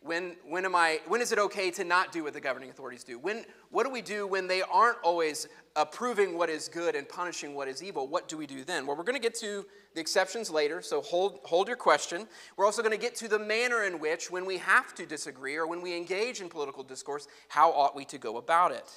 When, 0.00 0.36
when, 0.46 0.64
am 0.64 0.74
I, 0.74 1.00
when 1.08 1.20
is 1.20 1.32
it 1.32 1.38
okay 1.38 1.70
to 1.72 1.84
not 1.84 2.12
do 2.12 2.24
what 2.24 2.32
the 2.32 2.40
governing 2.40 2.70
authorities 2.70 3.04
do? 3.04 3.18
When, 3.18 3.44
what 3.70 3.84
do 3.84 3.90
we 3.90 4.00
do 4.00 4.26
when 4.26 4.46
they 4.46 4.62
aren't 4.62 4.98
always 5.02 5.48
approving 5.76 6.38
what 6.38 6.48
is 6.48 6.68
good 6.68 6.94
and 6.94 7.08
punishing 7.08 7.54
what 7.54 7.68
is 7.68 7.82
evil? 7.82 8.06
What 8.06 8.28
do 8.28 8.36
we 8.36 8.46
do 8.46 8.64
then? 8.64 8.86
Well, 8.86 8.96
we're 8.96 9.02
going 9.02 9.20
to 9.20 9.22
get 9.22 9.34
to 9.40 9.66
the 9.94 10.00
exceptions 10.00 10.50
later, 10.50 10.80
so 10.80 11.00
hold, 11.02 11.40
hold 11.44 11.66
your 11.66 11.76
question. 11.76 12.26
We're 12.56 12.64
also 12.64 12.80
going 12.80 12.96
to 12.96 13.00
get 13.00 13.16
to 13.16 13.28
the 13.28 13.38
manner 13.38 13.84
in 13.84 13.98
which, 13.98 14.30
when 14.30 14.46
we 14.46 14.58
have 14.58 14.94
to 14.94 15.04
disagree 15.04 15.56
or 15.56 15.66
when 15.66 15.82
we 15.82 15.96
engage 15.96 16.40
in 16.40 16.48
political 16.48 16.84
discourse, 16.84 17.26
how 17.48 17.72
ought 17.72 17.96
we 17.96 18.04
to 18.06 18.18
go 18.18 18.36
about 18.36 18.70
it? 18.72 18.90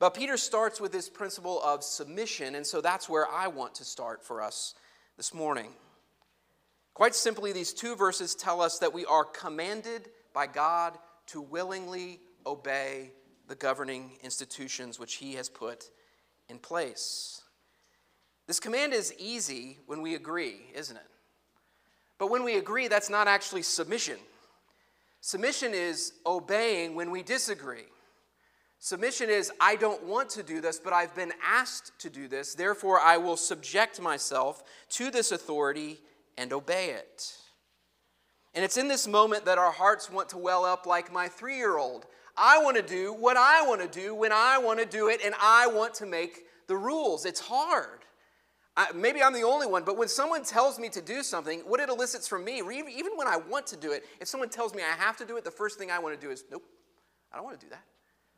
But 0.00 0.14
Peter 0.14 0.36
starts 0.36 0.80
with 0.80 0.92
this 0.92 1.08
principle 1.08 1.62
of 1.62 1.84
submission, 1.84 2.56
and 2.56 2.66
so 2.66 2.80
that's 2.80 3.08
where 3.08 3.28
I 3.28 3.46
want 3.46 3.74
to 3.76 3.84
start 3.84 4.24
for 4.24 4.42
us 4.42 4.74
this 5.16 5.32
morning. 5.32 5.70
Quite 6.94 7.14
simply, 7.14 7.52
these 7.52 7.72
two 7.72 7.96
verses 7.96 8.34
tell 8.34 8.60
us 8.60 8.78
that 8.78 8.92
we 8.92 9.04
are 9.04 9.24
commanded 9.24 10.10
by 10.34 10.46
God 10.46 10.98
to 11.28 11.40
willingly 11.40 12.20
obey 12.44 13.12
the 13.48 13.54
governing 13.54 14.18
institutions 14.22 14.98
which 14.98 15.14
He 15.14 15.34
has 15.34 15.48
put 15.48 15.88
in 16.48 16.58
place. 16.58 17.40
This 18.46 18.60
command 18.60 18.92
is 18.92 19.14
easy 19.18 19.78
when 19.86 20.02
we 20.02 20.14
agree, 20.14 20.66
isn't 20.74 20.96
it? 20.96 21.06
But 22.18 22.30
when 22.30 22.44
we 22.44 22.56
agree, 22.56 22.88
that's 22.88 23.08
not 23.08 23.26
actually 23.26 23.62
submission. 23.62 24.18
Submission 25.20 25.72
is 25.72 26.12
obeying 26.26 26.94
when 26.94 27.10
we 27.10 27.22
disagree. 27.22 27.86
Submission 28.78 29.30
is, 29.30 29.50
I 29.58 29.76
don't 29.76 30.04
want 30.04 30.28
to 30.30 30.42
do 30.42 30.60
this, 30.60 30.78
but 30.78 30.92
I've 30.92 31.14
been 31.14 31.32
asked 31.42 31.98
to 32.00 32.10
do 32.10 32.28
this. 32.28 32.54
Therefore, 32.54 33.00
I 33.00 33.16
will 33.16 33.38
subject 33.38 33.98
myself 33.98 34.62
to 34.90 35.10
this 35.10 35.32
authority 35.32 36.00
and 36.36 36.52
obey 36.52 36.90
it. 36.90 37.34
And 38.54 38.64
it's 38.64 38.76
in 38.76 38.88
this 38.88 39.08
moment 39.08 39.44
that 39.46 39.58
our 39.58 39.72
hearts 39.72 40.10
want 40.10 40.28
to 40.30 40.38
well 40.38 40.64
up 40.64 40.86
like 40.86 41.12
my 41.12 41.28
three 41.28 41.56
year 41.56 41.76
old. 41.76 42.06
I 42.36 42.62
want 42.62 42.76
to 42.76 42.82
do 42.82 43.12
what 43.12 43.36
I 43.36 43.66
want 43.66 43.80
to 43.80 43.88
do 43.88 44.14
when 44.14 44.32
I 44.32 44.58
want 44.58 44.80
to 44.80 44.86
do 44.86 45.08
it, 45.08 45.20
and 45.24 45.34
I 45.40 45.66
want 45.66 45.94
to 45.94 46.06
make 46.06 46.44
the 46.66 46.76
rules. 46.76 47.24
It's 47.24 47.40
hard. 47.40 48.00
I, 48.76 48.90
maybe 48.92 49.22
I'm 49.22 49.32
the 49.32 49.42
only 49.42 49.68
one, 49.68 49.84
but 49.84 49.96
when 49.96 50.08
someone 50.08 50.42
tells 50.42 50.80
me 50.80 50.88
to 50.90 51.00
do 51.00 51.22
something, 51.22 51.60
what 51.60 51.78
it 51.78 51.88
elicits 51.88 52.26
from 52.26 52.44
me, 52.44 52.58
even 52.58 53.12
when 53.14 53.28
I 53.28 53.36
want 53.36 53.68
to 53.68 53.76
do 53.76 53.92
it, 53.92 54.04
if 54.20 54.26
someone 54.26 54.48
tells 54.48 54.74
me 54.74 54.82
I 54.82 55.00
have 55.00 55.16
to 55.18 55.24
do 55.24 55.36
it, 55.36 55.44
the 55.44 55.50
first 55.50 55.78
thing 55.78 55.92
I 55.92 56.00
want 56.00 56.20
to 56.20 56.26
do 56.26 56.32
is, 56.32 56.44
nope, 56.50 56.64
I 57.32 57.36
don't 57.36 57.44
want 57.44 57.60
to 57.60 57.64
do 57.64 57.70
that. 57.70 57.84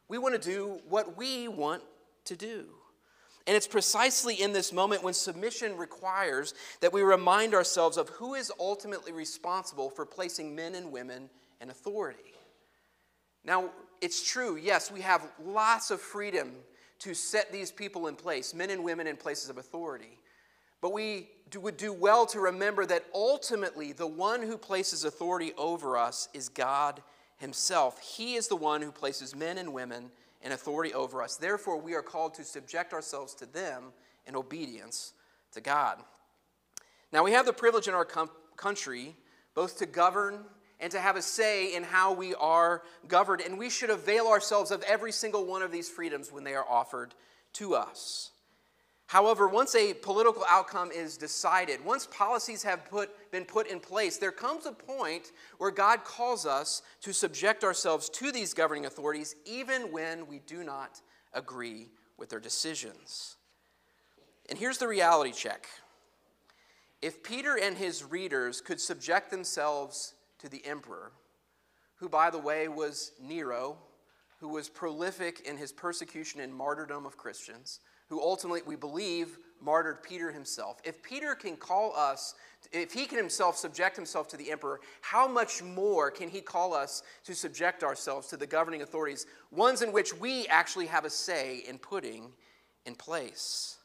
We 0.08 0.18
want 0.18 0.40
to 0.40 0.50
do 0.50 0.80
what 0.88 1.16
we 1.16 1.48
want 1.48 1.82
to 2.26 2.36
do. 2.36 2.66
And 3.46 3.56
it's 3.56 3.68
precisely 3.68 4.42
in 4.42 4.52
this 4.52 4.72
moment 4.72 5.04
when 5.04 5.14
submission 5.14 5.76
requires 5.76 6.54
that 6.80 6.92
we 6.92 7.02
remind 7.02 7.54
ourselves 7.54 7.96
of 7.96 8.08
who 8.08 8.34
is 8.34 8.50
ultimately 8.58 9.12
responsible 9.12 9.88
for 9.88 10.04
placing 10.04 10.54
men 10.54 10.74
and 10.74 10.90
women 10.90 11.30
in 11.60 11.70
authority. 11.70 12.34
Now, 13.44 13.70
it's 14.00 14.28
true, 14.28 14.56
yes, 14.56 14.90
we 14.90 15.00
have 15.02 15.26
lots 15.44 15.90
of 15.90 16.00
freedom 16.00 16.52
to 16.98 17.14
set 17.14 17.52
these 17.52 17.70
people 17.70 18.08
in 18.08 18.16
place, 18.16 18.52
men 18.52 18.70
and 18.70 18.82
women 18.82 19.06
in 19.06 19.16
places 19.16 19.48
of 19.48 19.58
authority. 19.58 20.18
But 20.80 20.92
we 20.92 21.28
would 21.54 21.76
do 21.76 21.92
well 21.92 22.26
to 22.26 22.40
remember 22.40 22.84
that 22.86 23.04
ultimately 23.14 23.92
the 23.92 24.06
one 24.06 24.42
who 24.42 24.58
places 24.58 25.04
authority 25.04 25.52
over 25.56 25.96
us 25.96 26.28
is 26.34 26.48
God 26.48 27.02
Himself. 27.36 28.00
He 28.00 28.34
is 28.34 28.48
the 28.48 28.56
one 28.56 28.82
who 28.82 28.90
places 28.90 29.34
men 29.34 29.58
and 29.58 29.72
women 29.72 30.10
in 30.42 30.52
authority 30.52 30.94
over 30.94 31.22
us. 31.22 31.36
Therefore, 31.36 31.78
we 31.78 31.94
are 31.94 32.02
called 32.02 32.34
to 32.34 32.44
subject 32.44 32.92
ourselves 32.92 33.34
to 33.34 33.46
them 33.46 33.92
in 34.26 34.36
obedience 34.36 35.12
to 35.52 35.60
God. 35.60 35.98
Now, 37.12 37.24
we 37.24 37.32
have 37.32 37.46
the 37.46 37.52
privilege 37.52 37.88
in 37.88 37.94
our 37.94 38.04
com- 38.04 38.30
country 38.56 39.16
both 39.54 39.78
to 39.78 39.86
govern 39.86 40.44
and 40.80 40.92
to 40.92 41.00
have 41.00 41.16
a 41.16 41.22
say 41.22 41.74
in 41.74 41.82
how 41.82 42.12
we 42.12 42.34
are 42.34 42.82
governed, 43.08 43.40
and 43.40 43.58
we 43.58 43.70
should 43.70 43.90
avail 43.90 44.26
ourselves 44.26 44.70
of 44.70 44.82
every 44.82 45.12
single 45.12 45.46
one 45.46 45.62
of 45.62 45.72
these 45.72 45.88
freedoms 45.88 46.30
when 46.30 46.44
they 46.44 46.54
are 46.54 46.68
offered 46.68 47.14
to 47.54 47.74
us. 47.74 48.30
However, 49.08 49.46
once 49.46 49.74
a 49.76 49.94
political 49.94 50.44
outcome 50.48 50.90
is 50.90 51.16
decided, 51.16 51.84
once 51.84 52.06
policies 52.06 52.64
have 52.64 52.84
put, 52.86 53.30
been 53.30 53.44
put 53.44 53.68
in 53.68 53.78
place, 53.78 54.16
there 54.18 54.32
comes 54.32 54.66
a 54.66 54.72
point 54.72 55.30
where 55.58 55.70
God 55.70 56.02
calls 56.02 56.44
us 56.44 56.82
to 57.02 57.12
subject 57.12 57.62
ourselves 57.62 58.08
to 58.10 58.32
these 58.32 58.52
governing 58.52 58.86
authorities, 58.86 59.36
even 59.44 59.92
when 59.92 60.26
we 60.26 60.40
do 60.40 60.64
not 60.64 61.00
agree 61.32 61.88
with 62.16 62.30
their 62.30 62.40
decisions. 62.40 63.36
And 64.48 64.58
here's 64.58 64.78
the 64.78 64.88
reality 64.88 65.32
check 65.32 65.68
if 67.00 67.22
Peter 67.22 67.56
and 67.60 67.76
his 67.76 68.02
readers 68.02 68.60
could 68.60 68.80
subject 68.80 69.30
themselves 69.30 70.14
to 70.38 70.48
the 70.48 70.64
emperor, 70.66 71.12
who, 71.96 72.08
by 72.08 72.30
the 72.30 72.38
way, 72.38 72.66
was 72.66 73.12
Nero, 73.20 73.76
who 74.40 74.48
was 74.48 74.68
prolific 74.68 75.40
in 75.40 75.56
his 75.56 75.72
persecution 75.72 76.40
and 76.40 76.52
martyrdom 76.52 77.06
of 77.06 77.16
Christians, 77.16 77.80
who 78.08 78.20
ultimately, 78.20 78.62
we 78.66 78.76
believe, 78.76 79.38
martyred 79.60 80.02
Peter 80.02 80.30
himself. 80.30 80.80
If 80.84 81.02
Peter 81.02 81.34
can 81.34 81.56
call 81.56 81.94
us, 81.96 82.34
if 82.72 82.92
he 82.92 83.06
can 83.06 83.18
himself 83.18 83.56
subject 83.56 83.96
himself 83.96 84.28
to 84.28 84.36
the 84.36 84.50
emperor, 84.50 84.80
how 85.00 85.26
much 85.26 85.62
more 85.62 86.10
can 86.10 86.28
he 86.28 86.40
call 86.40 86.74
us 86.74 87.02
to 87.24 87.34
subject 87.34 87.82
ourselves 87.82 88.28
to 88.28 88.36
the 88.36 88.46
governing 88.46 88.82
authorities, 88.82 89.26
ones 89.50 89.82
in 89.82 89.92
which 89.92 90.14
we 90.14 90.46
actually 90.48 90.86
have 90.86 91.04
a 91.04 91.10
say 91.10 91.62
in 91.68 91.78
putting 91.78 92.32
in 92.84 92.94
place? 92.94 93.78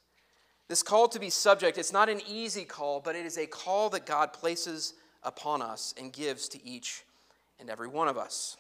This 0.68 0.84
call 0.84 1.08
to 1.10 1.20
be 1.20 1.30
subject, 1.30 1.78
it's 1.78 1.92
not 1.92 2.10
an 2.10 2.22
easy 2.28 2.64
call, 2.64 3.02
but 3.02 3.16
it 3.16 3.26
is 3.26 3.38
a 3.38 3.48
call 3.48 3.90
that 3.90 4.06
God 4.06 4.34
places 4.34 4.94
upon 5.24 5.62
us 5.62 5.94
and 6.00 6.14
gives 6.14 6.48
to 6.50 6.66
each 6.66 7.04
and 7.60 7.70
every 7.70 7.88
one 7.88 8.08
of 8.08 8.18
us. 8.18 8.58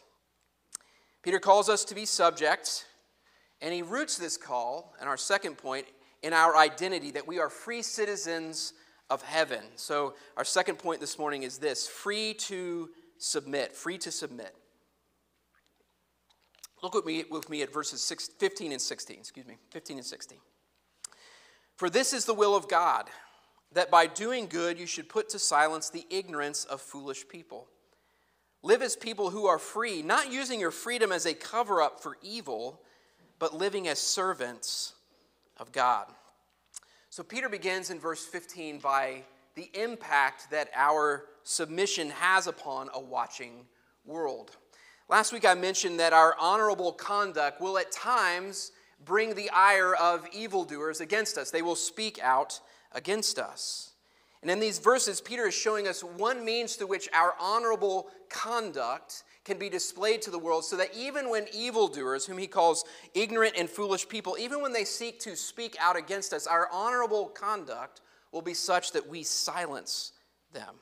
Peter 1.24 1.40
calls 1.40 1.70
us 1.70 1.86
to 1.86 1.96
be 1.96 2.06
subject 2.06 2.86
and 3.62 3.74
he 3.74 3.82
roots 3.82 4.18
this 4.18 4.38
call, 4.38 4.94
and 5.00 5.08
our 5.08 5.18
second 5.18 5.58
point, 5.58 5.86
in 6.24 6.34
our 6.34 6.58
identity 6.58 7.12
that 7.12 7.28
we 7.28 7.40
are 7.40 7.50
free 7.50 7.82
citizens 7.82 8.74
of 9.10 9.22
heaven. 9.22 9.62
So, 9.76 10.16
our 10.38 10.46
second 10.46 10.78
point 10.78 11.00
this 11.00 11.20
morning 11.20 11.44
is 11.44 11.58
this 11.58 11.88
free 11.88 12.34
to 12.36 12.90
submit. 13.18 13.76
Free 13.76 13.98
to 14.00 14.12
submit. 14.12 14.56
Look 16.82 16.96
with 16.96 17.06
me, 17.06 17.26
with 17.30 17.50
me 17.50 17.62
at 17.62 17.72
verses 17.72 18.02
six, 18.02 18.28
15 18.40 18.72
and 18.72 18.82
16. 18.82 19.18
Excuse 19.20 19.46
me, 19.46 19.58
15 19.72 19.98
and 19.98 20.06
16. 20.06 20.38
For 21.76 21.90
this 21.90 22.14
is 22.14 22.26
the 22.26 22.34
will 22.34 22.56
of 22.56 22.68
God, 22.68 23.10
that 23.74 23.92
by 23.92 24.08
doing 24.08 24.48
good 24.48 24.80
you 24.80 24.88
should 24.88 25.10
put 25.10 25.30
to 25.30 25.40
silence 25.40 25.90
the 25.90 26.06
ignorance 26.10 26.66
of 26.66 26.82
foolish 26.82 27.28
people. 27.28 27.68
Live 28.64 28.82
as 28.82 28.96
people 28.96 29.32
who 29.32 29.48
are 29.48 29.58
free, 29.60 30.02
not 30.02 30.32
using 30.32 30.60
your 30.60 30.72
freedom 30.72 31.12
as 31.12 31.26
a 31.26 31.34
cover 31.34 31.82
up 31.82 32.02
for 32.02 32.18
evil 32.22 32.82
but 33.42 33.56
living 33.56 33.88
as 33.88 33.98
servants 33.98 34.94
of 35.58 35.72
God. 35.72 36.06
So 37.10 37.24
Peter 37.24 37.50
begins 37.50 37.90
in 37.90 38.00
verse 38.00 38.24
15 38.24 38.78
by 38.78 39.24
the 39.56 39.68
impact 39.74 40.52
that 40.52 40.70
our 40.76 41.26
submission 41.44 42.12
has 42.12 42.46
upon 42.46 42.90
a 42.94 43.02
watching 43.02 43.66
world. 44.06 44.56
Last 45.10 45.34
week 45.34 45.44
I 45.44 45.56
mentioned 45.56 46.00
that 46.00 46.14
our 46.14 46.36
honorable 46.40 46.92
conduct 46.92 47.60
will 47.60 47.80
at 47.80 47.92
times 47.92 48.74
bring 49.04 49.34
the 49.34 49.50
ire 49.50 49.96
of 49.96 50.28
evildoers 50.32 51.02
against 51.02 51.40
us. 51.40 51.50
They 51.50 51.64
will 51.64 51.76
speak 51.76 52.20
out 52.22 52.60
against 52.92 53.40
us. 53.40 53.91
And 54.42 54.50
in 54.50 54.60
these 54.60 54.80
verses, 54.80 55.22
Peter 55.22 55.48
is 55.48 55.54
showing 55.54 55.88
us 55.88 56.04
one 56.04 56.44
means 56.44 56.76
through 56.76 56.88
which 56.88 57.08
our 57.14 57.36
honorable 57.40 58.10
conduct 58.30 59.24
can 59.44 59.58
be 59.58 59.70
displayed 59.70 60.22
to 60.24 60.32
the 60.32 60.40
world 60.40 60.66
so 60.66 60.78
that 60.78 60.96
even 60.96 61.30
when 61.30 61.46
evildoers, 61.54 62.26
whom 62.26 62.38
he 62.38 62.48
calls 62.48 62.84
ignorant 63.14 63.54
and 63.58 63.70
foolish 63.70 64.08
people, 64.08 64.36
even 64.40 64.62
when 64.62 64.74
they 64.74 64.84
seek 64.84 65.20
to 65.20 65.36
speak 65.36 65.76
out 65.80 65.96
against 65.96 66.34
us, 66.34 66.48
our 66.48 66.68
honorable 66.72 67.28
conduct 67.28 68.02
will 68.32 68.42
be 68.42 68.54
such 68.54 68.92
that 68.94 69.08
we 69.08 69.24
silence 69.24 70.14
them. 70.54 70.76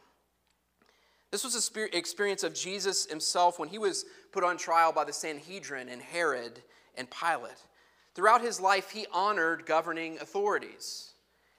This 1.31 1.43
was 1.43 1.71
an 1.75 1.89
experience 1.93 2.43
of 2.43 2.53
Jesus 2.53 3.05
himself 3.05 3.59
when 3.59 3.69
he 3.69 3.77
was 3.77 4.05
put 4.31 4.43
on 4.43 4.57
trial 4.57 4.91
by 4.91 5.03
the 5.03 5.13
Sanhedrin 5.13 5.89
and 5.89 6.01
Herod 6.01 6.61
and 6.95 7.07
Pilate. 7.09 7.51
Throughout 8.15 8.41
his 8.41 8.59
life, 8.59 8.89
he 8.89 9.05
honored 9.13 9.65
governing 9.65 10.17
authorities. 10.19 11.11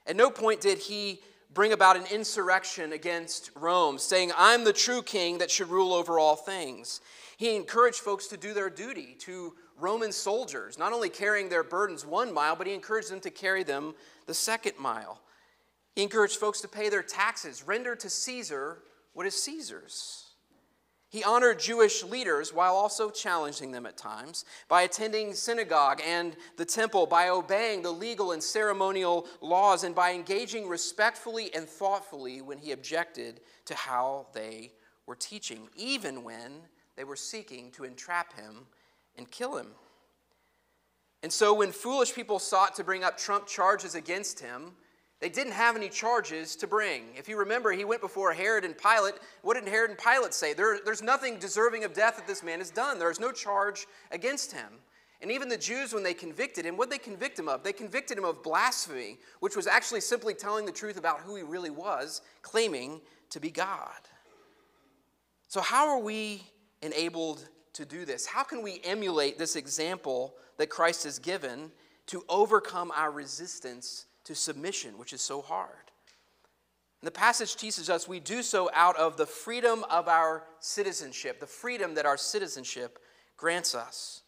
At 0.06 0.16
no 0.16 0.28
point 0.28 0.60
did 0.60 0.78
he 0.78 1.20
bring 1.52 1.72
about 1.72 1.96
an 1.96 2.04
insurrection 2.12 2.92
against 2.92 3.50
Rome, 3.54 3.98
saying, 3.98 4.32
I'm 4.36 4.64
the 4.64 4.72
true 4.72 5.02
king 5.02 5.38
that 5.38 5.50
should 5.50 5.68
rule 5.68 5.92
over 5.92 6.18
all 6.18 6.36
things. 6.36 7.00
He 7.36 7.56
encouraged 7.56 7.98
folks 7.98 8.26
to 8.28 8.36
do 8.36 8.54
their 8.54 8.70
duty 8.70 9.16
to 9.20 9.54
Roman 9.78 10.12
soldiers, 10.12 10.78
not 10.78 10.92
only 10.92 11.08
carrying 11.08 11.48
their 11.48 11.64
burdens 11.64 12.04
one 12.04 12.32
mile, 12.32 12.54
but 12.54 12.66
he 12.66 12.74
encouraged 12.74 13.10
them 13.10 13.20
to 13.20 13.30
carry 13.30 13.62
them 13.62 13.94
the 14.26 14.34
second 14.34 14.74
mile. 14.78 15.20
He 15.96 16.02
encouraged 16.02 16.36
folks 16.36 16.60
to 16.60 16.68
pay 16.68 16.88
their 16.88 17.02
taxes, 17.02 17.66
render 17.66 17.96
to 17.96 18.08
Caesar 18.08 18.78
what 19.12 19.26
is 19.26 19.42
Caesar's. 19.42 20.29
He 21.10 21.24
honored 21.24 21.58
Jewish 21.58 22.04
leaders 22.04 22.54
while 22.54 22.76
also 22.76 23.10
challenging 23.10 23.72
them 23.72 23.84
at 23.84 23.96
times 23.96 24.44
by 24.68 24.82
attending 24.82 25.34
synagogue 25.34 26.00
and 26.06 26.36
the 26.56 26.64
temple, 26.64 27.04
by 27.04 27.30
obeying 27.30 27.82
the 27.82 27.92
legal 27.92 28.30
and 28.30 28.40
ceremonial 28.40 29.26
laws, 29.40 29.82
and 29.82 29.92
by 29.92 30.12
engaging 30.12 30.68
respectfully 30.68 31.52
and 31.52 31.68
thoughtfully 31.68 32.40
when 32.40 32.58
he 32.58 32.70
objected 32.70 33.40
to 33.64 33.74
how 33.74 34.28
they 34.34 34.70
were 35.06 35.16
teaching, 35.16 35.68
even 35.74 36.22
when 36.22 36.52
they 36.94 37.02
were 37.02 37.16
seeking 37.16 37.72
to 37.72 37.82
entrap 37.82 38.32
him 38.34 38.68
and 39.18 39.28
kill 39.32 39.56
him. 39.56 39.72
And 41.24 41.32
so, 41.32 41.52
when 41.52 41.72
foolish 41.72 42.14
people 42.14 42.38
sought 42.38 42.76
to 42.76 42.84
bring 42.84 43.02
up 43.02 43.18
Trump 43.18 43.48
charges 43.48 43.96
against 43.96 44.38
him, 44.38 44.76
they 45.20 45.28
didn't 45.28 45.52
have 45.52 45.76
any 45.76 45.90
charges 45.90 46.56
to 46.56 46.66
bring. 46.66 47.02
If 47.14 47.28
you 47.28 47.38
remember, 47.38 47.72
he 47.72 47.84
went 47.84 48.00
before 48.00 48.32
Herod 48.32 48.64
and 48.64 48.76
Pilate. 48.76 49.14
What 49.42 49.54
did 49.54 49.68
Herod 49.68 49.90
and 49.90 49.98
Pilate 49.98 50.32
say? 50.32 50.54
There, 50.54 50.78
there's 50.82 51.02
nothing 51.02 51.38
deserving 51.38 51.84
of 51.84 51.92
death 51.92 52.16
that 52.16 52.26
this 52.26 52.42
man 52.42 52.58
has 52.58 52.70
done. 52.70 52.98
There 52.98 53.10
is 53.10 53.20
no 53.20 53.30
charge 53.30 53.86
against 54.10 54.52
him. 54.52 54.68
And 55.20 55.30
even 55.30 55.50
the 55.50 55.58
Jews, 55.58 55.92
when 55.92 56.02
they 56.02 56.14
convicted 56.14 56.64
him, 56.64 56.78
what 56.78 56.88
did 56.88 56.98
they 56.98 57.04
convict 57.04 57.38
him 57.38 57.48
of? 57.48 57.62
They 57.62 57.74
convicted 57.74 58.16
him 58.16 58.24
of 58.24 58.42
blasphemy, 58.42 59.18
which 59.40 59.54
was 59.54 59.66
actually 59.66 60.00
simply 60.00 60.32
telling 60.32 60.64
the 60.64 60.72
truth 60.72 60.96
about 60.96 61.20
who 61.20 61.36
he 61.36 61.42
really 61.42 61.68
was, 61.68 62.22
claiming 62.40 63.02
to 63.28 63.40
be 63.40 63.50
God. 63.50 64.00
So, 65.48 65.60
how 65.60 65.88
are 65.88 65.98
we 65.98 66.42
enabled 66.80 67.46
to 67.74 67.84
do 67.84 68.06
this? 68.06 68.24
How 68.24 68.42
can 68.42 68.62
we 68.62 68.80
emulate 68.84 69.36
this 69.36 69.56
example 69.56 70.34
that 70.56 70.70
Christ 70.70 71.04
has 71.04 71.18
given 71.18 71.70
to 72.06 72.24
overcome 72.30 72.90
our 72.96 73.10
resistance 73.10 74.06
to 74.24 74.34
submission, 74.34 74.98
which 74.98 75.12
is 75.12 75.20
so 75.20 75.40
hard. 75.42 75.90
And 77.00 77.06
the 77.06 77.12
passage 77.12 77.56
teaches 77.56 77.88
us 77.88 78.06
we 78.06 78.20
do 78.20 78.42
so 78.42 78.70
out 78.74 78.96
of 78.96 79.16
the 79.16 79.26
freedom 79.26 79.84
of 79.90 80.06
our 80.08 80.44
citizenship, 80.60 81.40
the 81.40 81.46
freedom 81.46 81.94
that 81.94 82.06
our 82.06 82.18
citizenship 82.18 82.98
grants 83.36 83.74
us. 83.74 84.22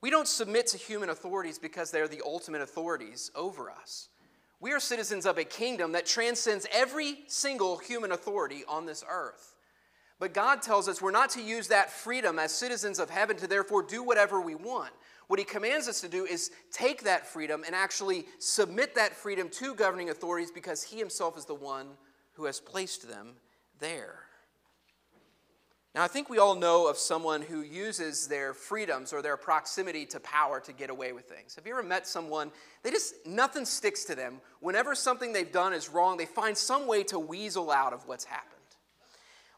We 0.00 0.10
don't 0.10 0.28
submit 0.28 0.68
to 0.68 0.78
human 0.78 1.10
authorities 1.10 1.58
because 1.58 1.90
they're 1.90 2.06
the 2.06 2.22
ultimate 2.24 2.60
authorities 2.60 3.32
over 3.34 3.70
us. 3.70 4.08
We 4.60 4.72
are 4.72 4.80
citizens 4.80 5.26
of 5.26 5.36
a 5.36 5.44
kingdom 5.44 5.92
that 5.92 6.06
transcends 6.06 6.66
every 6.72 7.24
single 7.26 7.76
human 7.76 8.12
authority 8.12 8.62
on 8.68 8.86
this 8.86 9.04
earth. 9.08 9.54
But 10.18 10.32
God 10.32 10.62
tells 10.62 10.88
us 10.88 11.02
we're 11.02 11.10
not 11.10 11.30
to 11.30 11.42
use 11.42 11.68
that 11.68 11.90
freedom 11.90 12.38
as 12.38 12.52
citizens 12.52 12.98
of 12.98 13.10
heaven 13.10 13.36
to 13.38 13.46
therefore 13.46 13.82
do 13.82 14.02
whatever 14.02 14.40
we 14.40 14.54
want. 14.54 14.92
What 15.28 15.38
he 15.38 15.44
commands 15.44 15.88
us 15.88 16.00
to 16.02 16.08
do 16.08 16.24
is 16.24 16.50
take 16.70 17.02
that 17.02 17.26
freedom 17.26 17.64
and 17.66 17.74
actually 17.74 18.26
submit 18.38 18.94
that 18.94 19.14
freedom 19.14 19.48
to 19.50 19.74
governing 19.74 20.10
authorities 20.10 20.50
because 20.50 20.84
he 20.84 20.98
himself 20.98 21.36
is 21.36 21.44
the 21.44 21.54
one 21.54 21.88
who 22.34 22.44
has 22.44 22.60
placed 22.60 23.08
them 23.08 23.34
there. 23.80 24.20
Now, 25.96 26.02
I 26.02 26.08
think 26.08 26.28
we 26.28 26.38
all 26.38 26.54
know 26.54 26.88
of 26.88 26.98
someone 26.98 27.40
who 27.40 27.62
uses 27.62 28.28
their 28.28 28.52
freedoms 28.52 29.14
or 29.14 29.22
their 29.22 29.38
proximity 29.38 30.04
to 30.06 30.20
power 30.20 30.60
to 30.60 30.72
get 30.74 30.90
away 30.90 31.12
with 31.12 31.24
things. 31.24 31.54
Have 31.54 31.66
you 31.66 31.72
ever 31.72 31.82
met 31.82 32.06
someone, 32.06 32.52
they 32.82 32.90
just, 32.90 33.14
nothing 33.26 33.64
sticks 33.64 34.04
to 34.04 34.14
them. 34.14 34.42
Whenever 34.60 34.94
something 34.94 35.32
they've 35.32 35.50
done 35.50 35.72
is 35.72 35.88
wrong, 35.88 36.18
they 36.18 36.26
find 36.26 36.56
some 36.56 36.86
way 36.86 37.02
to 37.04 37.18
weasel 37.18 37.70
out 37.70 37.94
of 37.94 38.06
what's 38.06 38.26
happened. 38.26 38.52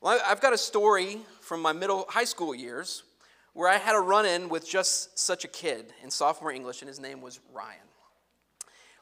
Well, 0.00 0.20
I've 0.24 0.40
got 0.40 0.52
a 0.52 0.58
story 0.58 1.18
from 1.40 1.60
my 1.60 1.72
middle 1.72 2.06
high 2.08 2.22
school 2.22 2.54
years 2.54 3.02
where 3.58 3.68
I 3.68 3.78
had 3.78 3.96
a 3.96 4.00
run 4.00 4.24
in 4.24 4.48
with 4.48 4.68
just 4.68 5.18
such 5.18 5.44
a 5.44 5.48
kid 5.48 5.92
in 6.04 6.12
sophomore 6.12 6.52
English, 6.52 6.80
and 6.80 6.88
his 6.88 7.00
name 7.00 7.20
was 7.20 7.40
Ryan. 7.52 7.80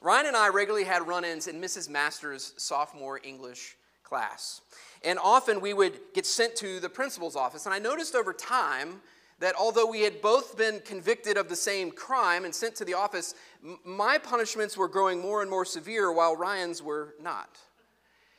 Ryan 0.00 0.28
and 0.28 0.34
I 0.34 0.48
regularly 0.48 0.86
had 0.86 1.06
run 1.06 1.26
ins 1.26 1.46
in 1.46 1.60
Mrs. 1.60 1.90
Masters' 1.90 2.54
sophomore 2.56 3.20
English 3.22 3.76
class. 4.02 4.62
And 5.04 5.18
often 5.18 5.60
we 5.60 5.74
would 5.74 6.00
get 6.14 6.24
sent 6.24 6.56
to 6.56 6.80
the 6.80 6.88
principal's 6.88 7.36
office. 7.36 7.66
And 7.66 7.74
I 7.74 7.78
noticed 7.78 8.14
over 8.14 8.32
time 8.32 9.02
that 9.40 9.54
although 9.56 9.90
we 9.90 10.00
had 10.00 10.22
both 10.22 10.56
been 10.56 10.80
convicted 10.86 11.36
of 11.36 11.50
the 11.50 11.56
same 11.56 11.90
crime 11.90 12.46
and 12.46 12.54
sent 12.54 12.76
to 12.76 12.86
the 12.86 12.94
office, 12.94 13.34
m- 13.62 13.78
my 13.84 14.16
punishments 14.16 14.74
were 14.74 14.88
growing 14.88 15.20
more 15.20 15.42
and 15.42 15.50
more 15.50 15.66
severe 15.66 16.10
while 16.10 16.34
Ryan's 16.34 16.82
were 16.82 17.14
not. 17.20 17.58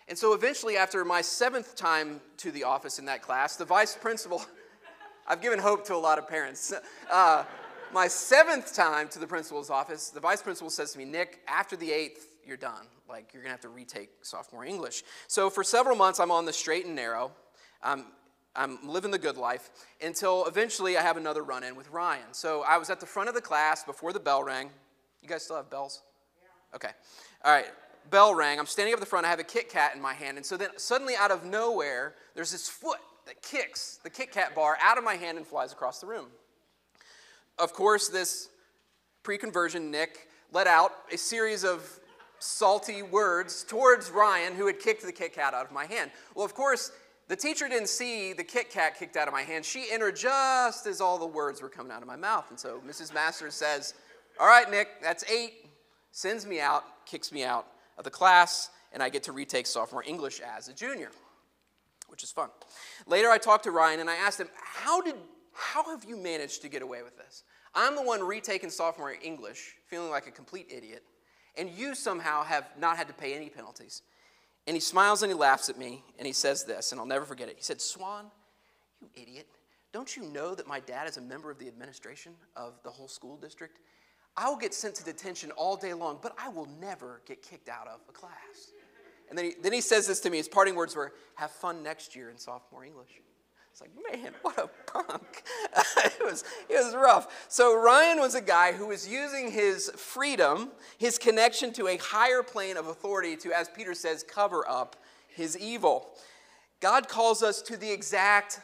And 0.08 0.18
so 0.18 0.34
eventually, 0.34 0.78
after 0.78 1.06
my 1.06 1.22
seventh 1.22 1.76
time 1.76 2.22
to 2.38 2.50
the 2.50 2.64
office 2.64 2.98
in 2.98 3.06
that 3.06 3.22
class, 3.22 3.56
the 3.56 3.66
vice 3.66 3.96
principal 3.96 4.44
I've 5.28 5.42
given 5.42 5.60
hope 5.60 5.86
to 5.88 5.96
a 5.96 5.98
lot 5.98 6.18
of 6.18 6.28
parents. 6.28 6.74
Uh, 7.10 7.46
my 7.94 8.06
seventh 8.08 8.76
time 8.76 9.08
to 9.08 9.20
the 9.20 9.26
principal's 9.26 9.70
office, 9.70 10.10
the 10.10 10.20
vice 10.20 10.42
principal 10.42 10.70
says 10.70 10.92
to 10.92 10.98
me, 10.98 11.06
Nick, 11.06 11.40
after 11.48 11.78
the 11.78 11.90
eighth, 11.90 12.28
you're 12.46 12.58
done. 12.58 12.86
Like, 13.08 13.34
you're 13.34 13.42
going 13.42 13.50
to 13.50 13.54
have 13.54 13.62
to 13.62 13.70
retake 13.70 14.10
sophomore 14.24 14.66
English. 14.66 15.04
So, 15.28 15.50
for 15.50 15.64
several 15.64 15.96
months, 15.96 16.20
I'm 16.20 16.32
on 16.32 16.44
the 16.44 16.52
straight 16.52 16.86
and 16.86 16.98
narrow. 16.98 17.32
I'm, 17.82 18.08
I'm 18.58 18.86
living 18.86 19.12
the 19.12 19.18
good 19.18 19.38
life 19.38 19.70
until 20.02 20.46
eventually 20.48 20.98
I 20.98 21.02
have 21.02 21.16
another 21.16 21.44
run 21.44 21.64
in 21.64 21.78
with 21.78 21.90
Ryan. 21.90 22.34
So, 22.34 22.64
I 22.68 22.78
was 22.78 22.90
at 22.90 23.00
the 23.00 23.06
front 23.06 23.30
of 23.30 23.36
the 23.36 23.42
class 23.42 23.86
before 23.86 24.12
the 24.12 24.20
bell 24.20 24.44
rang. 24.44 24.70
You 25.22 25.30
guys 25.30 25.44
still 25.44 25.56
have 25.56 25.70
bells? 25.70 26.04
Yeah. 26.42 26.76
Okay. 26.76 26.90
All 27.46 27.54
right. 27.54 27.68
Bell 28.10 28.36
rang. 28.36 28.60
I'm 28.60 28.66
standing 28.66 28.94
up 28.94 28.98
at 28.98 29.02
the 29.02 29.10
front. 29.10 29.26
I 29.26 29.30
have 29.30 29.40
a 29.40 29.46
Kit 29.46 29.70
Kat 29.70 29.96
in 29.96 30.02
my 30.02 30.14
hand. 30.14 30.36
And 30.36 30.46
so 30.46 30.58
then, 30.58 30.72
suddenly, 30.76 31.16
out 31.16 31.32
of 31.32 31.46
nowhere, 31.46 32.16
there's 32.36 32.52
this 32.52 32.68
foot 32.68 33.00
that 33.28 33.42
kicks 33.42 34.00
the 34.04 34.10
Kit 34.10 34.32
Kat 34.32 34.56
bar 34.56 34.78
out 34.82 34.98
of 34.98 35.04
my 35.04 35.16
hand 35.16 35.38
and 35.38 35.46
flies 35.46 35.72
across 35.72 36.00
the 36.00 36.08
room. 36.08 36.28
Of 37.60 37.74
course, 37.74 38.08
this 38.08 38.50
pre 39.24 39.38
conversion 39.38 39.92
Nick 39.92 40.28
let 40.52 40.66
out 40.66 40.92
a 41.12 41.18
series 41.18 41.64
of 41.64 42.00
salty 42.40 43.02
words 43.02 43.64
towards 43.64 44.10
Ryan, 44.10 44.56
who 44.56 44.68
had 44.68 44.80
kicked 44.80 45.06
the 45.06 45.12
Kit 45.12 45.34
Kat 45.34 45.54
out 45.54 45.66
of 45.66 45.72
my 45.72 45.86
hand. 45.86 46.12
Well, 46.36 46.46
of 46.46 46.54
course, 46.54 46.92
the 47.28 47.36
teacher 47.36 47.68
didn't 47.68 47.90
see 47.90 48.32
the 48.32 48.44
Kit 48.44 48.70
Kat 48.70 48.98
kicked 48.98 49.18
out 49.18 49.28
of 49.28 49.34
my 49.34 49.42
hand. 49.42 49.66
She 49.66 49.88
entered 49.92 50.16
just 50.16 50.88
as 50.88 51.02
all 51.02 51.18
the 51.18 51.28
words 51.28 51.62
were 51.62 51.70
coming 51.70 51.92
out 51.92 52.02
of 52.02 52.08
my 52.08 52.16
mouth. 52.16 52.50
And 52.50 52.60
so 52.60 52.82
Mrs. 52.88 53.14
Masters 53.14 53.56
says, 53.56 53.94
All 54.40 54.48
right, 54.48 54.70
Nick, 54.72 55.02
that's 55.02 55.30
eight, 55.30 55.70
sends 56.12 56.46
me 56.46 56.62
out, 56.62 56.86
kicks 57.06 57.34
me 57.34 57.44
out 57.44 57.68
of 57.98 58.06
the 58.06 58.12
class, 58.12 58.70
and 58.94 59.04
I 59.04 59.10
get 59.10 59.24
to 59.24 59.34
retake 59.34 59.68
sophomore 59.68 60.04
English 60.08 60.40
as 60.40 60.70
a 60.70 60.74
junior 60.74 61.10
which 62.08 62.24
is 62.24 62.32
fun. 62.32 62.50
Later, 63.06 63.30
I 63.30 63.38
talked 63.38 63.64
to 63.66 63.72
Ryan 63.72 64.00
and 64.00 64.10
I 64.10 64.16
asked 64.16 64.40
him, 64.40 64.50
How, 64.56 65.02
did, 65.02 65.16
how 65.54 65.84
have 65.90 66.04
you 66.04 66.18
managed 66.18 66.62
to 66.64 66.70
get 66.70 66.82
away 66.82 67.04
with 67.04 67.18
this? 67.18 67.44
I'm 67.76 67.96
the 67.96 68.02
one 68.02 68.22
retaking 68.22 68.70
sophomore 68.70 69.14
English, 69.22 69.76
feeling 69.88 70.10
like 70.10 70.28
a 70.28 70.32
complete 70.32 70.68
idiot, 70.70 71.04
and 71.58 71.70
you 71.70 71.96
somehow 71.96 72.44
have 72.44 72.66
not 72.80 72.98
had 72.98 73.08
to 73.08 73.14
pay 73.14 73.34
any 73.34 73.50
penalties. 73.50 74.02
And 74.66 74.76
he 74.76 74.82
smiles 74.82 75.24
and 75.24 75.32
he 75.32 75.38
laughs 75.38 75.70
at 75.70 75.78
me 75.78 76.04
and 76.18 76.28
he 76.28 76.34
says 76.34 76.66
this, 76.66 76.92
and 76.92 77.00
I'll 77.00 77.08
never 77.08 77.26
forget 77.26 77.48
it. 77.48 77.56
He 77.58 77.64
said, 77.64 77.82
Swan, 77.82 78.26
you 79.00 79.10
idiot, 79.16 79.48
don't 79.94 80.16
you 80.16 80.24
know 80.24 80.56
that 80.56 80.68
my 80.68 80.82
dad 80.82 81.08
is 81.08 81.18
a 81.18 81.22
member 81.22 81.50
of 81.50 81.58
the 81.58 81.68
administration 81.68 82.34
of 82.56 82.74
the 82.84 82.90
whole 82.90 83.08
school 83.08 83.38
district? 83.38 83.80
I 84.36 84.50
will 84.50 84.58
get 84.58 84.74
sent 84.74 84.94
to 84.96 85.04
detention 85.04 85.52
all 85.52 85.76
day 85.76 85.94
long, 85.94 86.20
but 86.22 86.36
I 86.38 86.50
will 86.50 86.68
never 86.80 87.22
get 87.26 87.42
kicked 87.42 87.70
out 87.70 87.88
of 87.88 88.02
a 88.08 88.12
class. 88.12 88.72
And 89.30 89.38
then 89.38 89.46
he, 89.46 89.54
then 89.62 89.74
he 89.74 89.82
says 89.82 90.08
this 90.08 90.20
to 90.22 90.30
me. 90.30 90.38
His 90.38 90.48
parting 90.48 90.76
words 90.76 90.96
were, 90.96 91.14
Have 91.36 91.52
fun 91.52 91.84
next 91.84 92.16
year 92.16 92.30
in 92.30 92.38
sophomore 92.38 92.84
English. 92.84 93.22
It's 93.72 93.82
like, 93.82 94.22
man, 94.24 94.34
what 94.42 94.58
a 94.58 94.70
punk. 94.92 95.44
it, 95.98 96.26
was, 96.26 96.44
it 96.68 96.84
was 96.84 96.96
rough. 96.96 97.46
So 97.48 97.80
Ryan 97.80 98.20
was 98.20 98.34
a 98.34 98.42
guy 98.42 98.72
who 98.72 98.88
was 98.88 99.08
using 99.08 99.52
his 99.52 99.92
freedom, 99.96 100.72
his 100.98 101.20
connection 101.20 101.72
to 101.74 101.88
a 101.88 101.98
higher 101.98 102.42
plane 102.42 102.76
of 102.76 102.88
authority 102.88 103.36
to, 103.36 103.54
as 103.54 103.70
Peter 103.70 103.94
says, 103.94 104.24
cover 104.24 104.68
up 104.68 104.96
his 105.28 105.56
evil. 105.56 106.10
God 106.80 107.08
calls 107.08 107.44
us 107.44 107.62
to 107.64 107.78
the 107.78 107.92
exact 107.92 108.62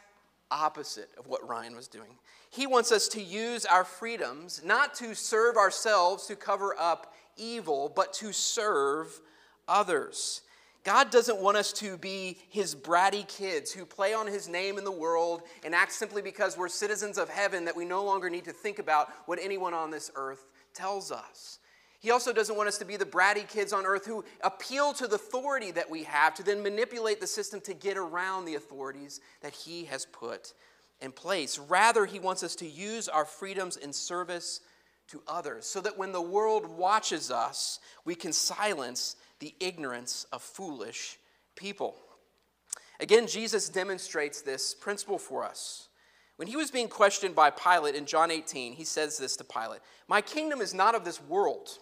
opposite 0.49 1.09
of 1.19 1.27
what 1.27 1.47
Ryan 1.47 1.75
was 1.75 1.87
doing. 1.87 2.17
He 2.49 2.65
wants 2.65 2.91
us 2.91 3.07
to 3.09 3.21
use 3.21 3.65
our 3.65 3.83
freedoms 3.83 4.61
not 4.65 4.95
to 4.95 5.13
serve 5.13 5.57
ourselves 5.57 6.25
to 6.25 6.35
cover 6.35 6.75
up 6.79 7.13
evil, 7.37 7.93
but 7.95 8.13
to 8.13 8.33
serve 8.33 9.19
others. 9.67 10.41
God 10.83 11.11
doesn't 11.11 11.39
want 11.39 11.55
us 11.55 11.71
to 11.73 11.97
be 11.97 12.37
his 12.49 12.75
bratty 12.75 13.25
kids 13.27 13.71
who 13.71 13.85
play 13.85 14.13
on 14.13 14.27
his 14.27 14.49
name 14.49 14.77
in 14.77 14.83
the 14.83 14.91
world 14.91 15.43
and 15.63 15.73
act 15.73 15.93
simply 15.93 16.21
because 16.21 16.57
we're 16.57 16.67
citizens 16.67 17.17
of 17.17 17.29
heaven 17.29 17.65
that 17.65 17.75
we 17.75 17.85
no 17.85 18.03
longer 18.03 18.29
need 18.29 18.45
to 18.45 18.51
think 18.51 18.79
about 18.79 19.09
what 19.25 19.39
anyone 19.41 19.73
on 19.73 19.91
this 19.91 20.11
earth 20.15 20.51
tells 20.73 21.11
us. 21.11 21.59
He 21.99 22.11
also 22.11 22.33
doesn't 22.33 22.57
want 22.57 22.67
us 22.67 22.77
to 22.79 22.85
be 22.85 22.97
the 22.97 23.05
bratty 23.05 23.47
kids 23.47 23.71
on 23.71 23.85
earth 23.85 24.05
who 24.05 24.25
appeal 24.41 24.91
to 24.95 25.07
the 25.07 25.15
authority 25.15 25.71
that 25.71 25.89
we 25.89 26.03
have 26.03 26.33
to 26.35 26.43
then 26.43 26.61
manipulate 26.61 27.21
the 27.21 27.27
system 27.27 27.61
to 27.61 27.73
get 27.73 27.95
around 27.95 28.43
the 28.43 28.55
authorities 28.55 29.21
that 29.41 29.53
he 29.53 29.85
has 29.85 30.05
put 30.07 30.53
in 30.99 31.13
place. 31.13 31.57
Rather, 31.57 32.05
he 32.05 32.19
wants 32.19 32.43
us 32.43 32.55
to 32.55 32.67
use 32.67 33.07
our 33.07 33.23
freedoms 33.23 33.77
in 33.77 33.93
service 33.93 34.59
to 35.07 35.21
others 35.29 35.65
so 35.65 35.79
that 35.79 35.97
when 35.97 36.11
the 36.11 36.21
world 36.21 36.65
watches 36.65 37.31
us, 37.31 37.79
we 38.03 38.15
can 38.15 38.33
silence 38.33 39.15
the 39.43 39.53
ignorance 39.59 40.25
of 40.31 40.41
foolish 40.41 41.17
people. 41.57 41.95
Again, 43.01 43.27
Jesus 43.27 43.67
demonstrates 43.67 44.41
this 44.41 44.73
principle 44.73 45.17
for 45.17 45.43
us. 45.43 45.89
When 46.37 46.47
he 46.47 46.55
was 46.55 46.71
being 46.71 46.87
questioned 46.87 47.35
by 47.35 47.49
Pilate 47.49 47.93
in 47.93 48.05
John 48.05 48.31
18, 48.31 48.71
he 48.71 48.85
says 48.85 49.17
this 49.17 49.35
to 49.35 49.43
Pilate 49.43 49.81
My 50.07 50.21
kingdom 50.21 50.61
is 50.61 50.73
not 50.73 50.95
of 50.95 51.03
this 51.03 51.21
world. 51.21 51.77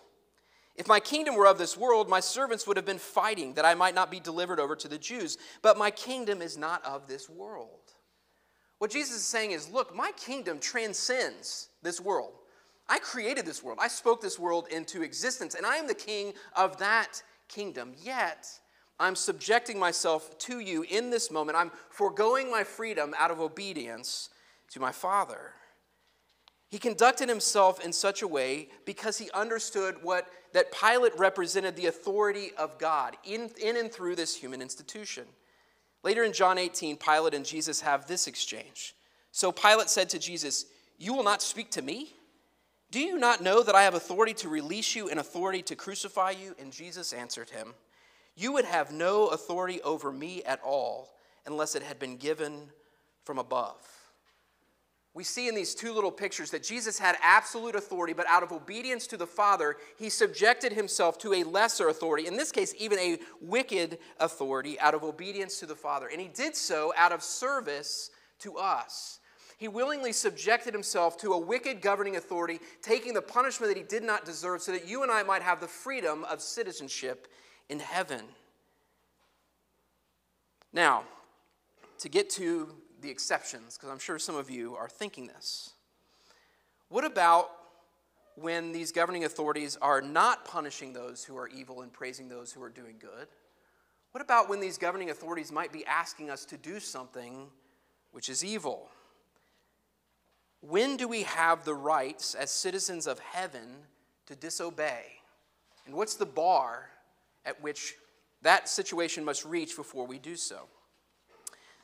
If 0.76 0.88
my 0.88 1.00
kingdom 1.00 1.36
were 1.36 1.46
of 1.46 1.60
this 1.60 1.78
world, 1.78 2.10
my 2.10 2.20
servants 2.20 2.66
would 2.66 2.78
have 2.78 2.86
been 2.86 2.98
fighting 2.98 3.54
that 3.54 3.66
I 3.66 3.76
might 3.76 3.94
not 3.94 4.10
be 4.10 4.20
delivered 4.20 4.60
over 4.60 4.76
to 4.78 4.88
the 4.88 4.98
Jews. 4.98 5.38
But 5.62 5.78
my 5.78 5.92
kingdom 5.92 6.42
is 6.42 6.58
not 6.58 6.84
of 6.84 7.08
this 7.08 7.30
world. 7.30 7.94
What 8.80 8.90
Jesus 8.90 9.18
is 9.18 9.28
saying 9.28 9.52
is 9.52 9.70
look, 9.70 9.96
my 9.96 10.12
kingdom 10.14 10.58
transcends 10.58 11.70
this 11.84 12.02
world. 12.02 12.34
I 12.90 12.98
created 12.98 13.46
this 13.46 13.62
world, 13.62 13.78
I 13.80 13.88
spoke 13.88 14.20
this 14.20 14.40
world 14.40 14.68
into 14.72 15.04
existence, 15.04 15.54
and 15.54 15.64
I 15.64 15.76
am 15.76 15.86
the 15.86 15.94
king 15.94 16.34
of 16.56 16.78
that 16.78 17.22
kingdom. 17.54 17.94
Yet, 18.02 18.48
I'm 19.00 19.16
subjecting 19.16 19.80
myself 19.80 20.38
to 20.40 20.60
you 20.60 20.84
in 20.84 21.10
this 21.10 21.32
moment. 21.32 21.58
I'm 21.58 21.72
foregoing 21.90 22.50
my 22.52 22.64
freedom 22.64 23.14
out 23.18 23.32
of 23.32 23.40
obedience 23.40 24.30
to 24.72 24.80
my 24.80 24.92
Father. 24.92 25.54
He 26.70 26.78
conducted 26.78 27.28
himself 27.28 27.84
in 27.84 27.92
such 27.92 28.22
a 28.22 28.28
way 28.28 28.70
because 28.86 29.18
he 29.18 29.30
understood 29.32 29.96
what 30.02 30.28
that 30.54 30.72
Pilate 30.72 31.18
represented 31.18 31.76
the 31.76 31.88
authority 31.88 32.52
of 32.58 32.78
God 32.78 33.18
in, 33.26 33.50
in 33.62 33.76
and 33.76 33.92
through 33.92 34.16
this 34.16 34.36
human 34.36 34.62
institution. 34.62 35.26
Later 36.04 36.24
in 36.24 36.34
John 36.34 36.58
18, 36.58 36.98
Pilate 36.98 37.34
and 37.34 37.46
Jesus 37.46 37.82
have 37.82 38.08
this 38.08 38.28
exchange. 38.28 38.96
So 39.32 39.52
Pilate 39.52 39.90
said 39.90 40.10
to 40.10 40.20
Jesus, 40.20 40.66
You 40.98 41.14
will 41.14 41.24
not 41.24 41.42
speak 41.42 41.72
to 41.72 41.82
me? 41.82 42.14
Do 42.92 43.00
you 43.00 43.18
not 43.18 43.42
know 43.42 43.64
that 43.64 43.74
I 43.74 43.84
have 43.84 43.94
authority 43.94 44.34
to 44.36 44.50
release 44.50 44.96
you 44.96 45.10
and 45.10 45.20
authority 45.20 45.62
to 45.64 45.76
crucify 45.78 46.32
you? 46.32 46.56
And 46.60 46.74
Jesus 46.74 47.14
answered 47.14 47.50
him, 47.50 47.74
You 48.36 48.52
would 48.52 48.66
have 48.66 48.92
no 48.92 49.28
authority 49.28 49.82
over 49.82 50.12
me 50.12 50.44
at 50.44 50.62
all 50.62 51.14
unless 51.46 51.76
it 51.76 51.84
had 51.84 52.00
been 52.00 52.18
given 52.18 52.70
from 53.24 53.40
above. 53.40 53.78
We 55.14 55.24
see 55.24 55.48
in 55.48 55.56
these 55.56 55.76
two 55.76 55.94
little 55.94 56.12
pictures 56.12 56.52
that 56.52 56.64
Jesus 56.64 56.98
had 56.98 57.18
absolute 57.22 57.76
authority, 57.76 58.14
but 58.14 58.28
out 58.28 58.44
of 58.44 58.52
obedience 58.52 59.08
to 59.08 59.18
the 59.18 59.28
Father, 59.28 59.76
he 59.98 60.10
subjected 60.10 60.72
himself 60.72 61.18
to 61.20 61.34
a 61.34 61.44
lesser 61.44 61.90
authority, 61.90 62.28
in 62.28 62.38
this 62.38 62.52
case, 62.52 62.74
even 62.78 62.98
a 63.00 63.20
wicked 63.42 64.00
authority, 64.20 64.80
out 64.80 64.94
of 64.94 65.04
obedience 65.04 65.60
to 65.60 65.66
the 65.66 65.76
Father. 65.76 66.08
And 66.08 66.22
he 66.22 66.30
did 66.30 66.56
so 66.56 66.94
out 66.96 67.12
of 67.12 67.24
service 67.24 68.10
to 68.40 68.58
us. 68.58 69.20
He 69.62 69.68
willingly 69.68 70.12
subjected 70.12 70.74
himself 70.74 71.18
to 71.18 71.34
a 71.34 71.38
wicked 71.38 71.84
governing 71.84 72.16
authority, 72.16 72.60
taking 72.82 73.14
the 73.14 73.22
punishment 73.22 73.72
that 73.72 73.78
he 73.78 73.84
did 73.84 74.02
not 74.02 74.26
deserve, 74.26 74.64
so 74.64 74.72
that 74.72 74.88
you 74.88 75.04
and 75.04 75.12
I 75.12 75.22
might 75.22 75.44
have 75.44 75.62
the 75.62 75.68
freedom 75.68 76.24
of 76.24 76.42
citizenship 76.42 77.28
in 77.70 77.78
heaven. 77.78 78.22
Now, 80.74 81.04
to 82.00 82.10
get 82.10 82.28
to 82.32 82.74
the 83.02 83.12
exceptions, 83.12 83.78
because 83.78 83.92
I'm 83.92 84.00
sure 84.00 84.18
some 84.18 84.36
of 84.36 84.50
you 84.50 84.76
are 84.76 84.90
thinking 84.90 85.28
this. 85.28 85.74
What 86.90 87.06
about 87.06 87.52
when 88.34 88.72
these 88.72 88.92
governing 88.92 89.26
authorities 89.26 89.78
are 89.80 90.02
not 90.02 90.44
punishing 90.44 90.92
those 90.92 91.24
who 91.24 91.38
are 91.38 91.48
evil 91.48 91.84
and 91.84 91.94
praising 91.94 92.30
those 92.30 92.52
who 92.52 92.64
are 92.64 92.70
doing 92.70 92.96
good? 93.00 93.28
What 94.12 94.24
about 94.24 94.50
when 94.50 94.60
these 94.60 94.80
governing 94.80 95.12
authorities 95.12 95.52
might 95.52 95.72
be 95.72 95.86
asking 95.86 96.32
us 96.32 96.46
to 96.46 96.58
do 96.58 96.80
something 96.80 97.46
which 98.12 98.28
is 98.28 98.44
evil? 98.44 98.90
When 100.62 100.96
do 100.96 101.08
we 101.08 101.24
have 101.24 101.66
the 101.66 101.74
rights 101.74 102.36
as 102.36 102.52
citizens 102.52 103.08
of 103.08 103.20
heaven 103.20 103.68
to 104.28 104.36
disobey? 104.36 105.06
And 105.86 105.96
what's 105.96 106.16
the 106.16 106.26
bar 106.26 106.90
at 107.46 107.62
which 107.62 107.96
that 108.44 108.70
situation 108.70 109.26
must 109.26 109.44
reach 109.44 109.76
before 109.76 110.06
we 110.06 110.20
do 110.20 110.36
so? 110.36 110.68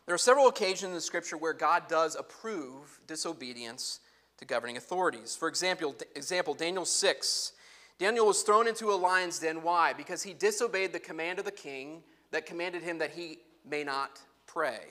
There 0.05 0.15
are 0.15 0.19
several 0.19 0.47
occasions 0.47 0.83
in 0.83 0.93
the 0.93 1.01
Scripture 1.01 1.37
where 1.37 1.53
God 1.53 1.87
does 1.89 2.15
approve 2.15 2.99
disobedience 3.07 3.99
to 4.37 4.45
governing 4.45 4.77
authorities. 4.77 5.35
For 5.35 5.47
example, 5.47 5.95
example, 6.15 6.53
Daniel 6.53 6.85
6. 6.85 7.51
Daniel 7.99 8.27
was 8.27 8.43
thrown 8.43 8.67
into 8.67 8.91
a 8.91 8.95
lion's 8.95 9.39
den. 9.39 9.63
Why? 9.63 9.93
Because 9.93 10.21
he 10.21 10.33
disobeyed 10.33 10.93
the 10.93 10.99
command 10.99 11.39
of 11.39 11.45
the 11.45 11.51
king 11.51 12.03
that 12.31 12.45
commanded 12.45 12.83
him 12.83 12.99
that 12.99 13.11
he 13.11 13.39
may 13.67 13.83
not 13.83 14.19
pray. 14.45 14.81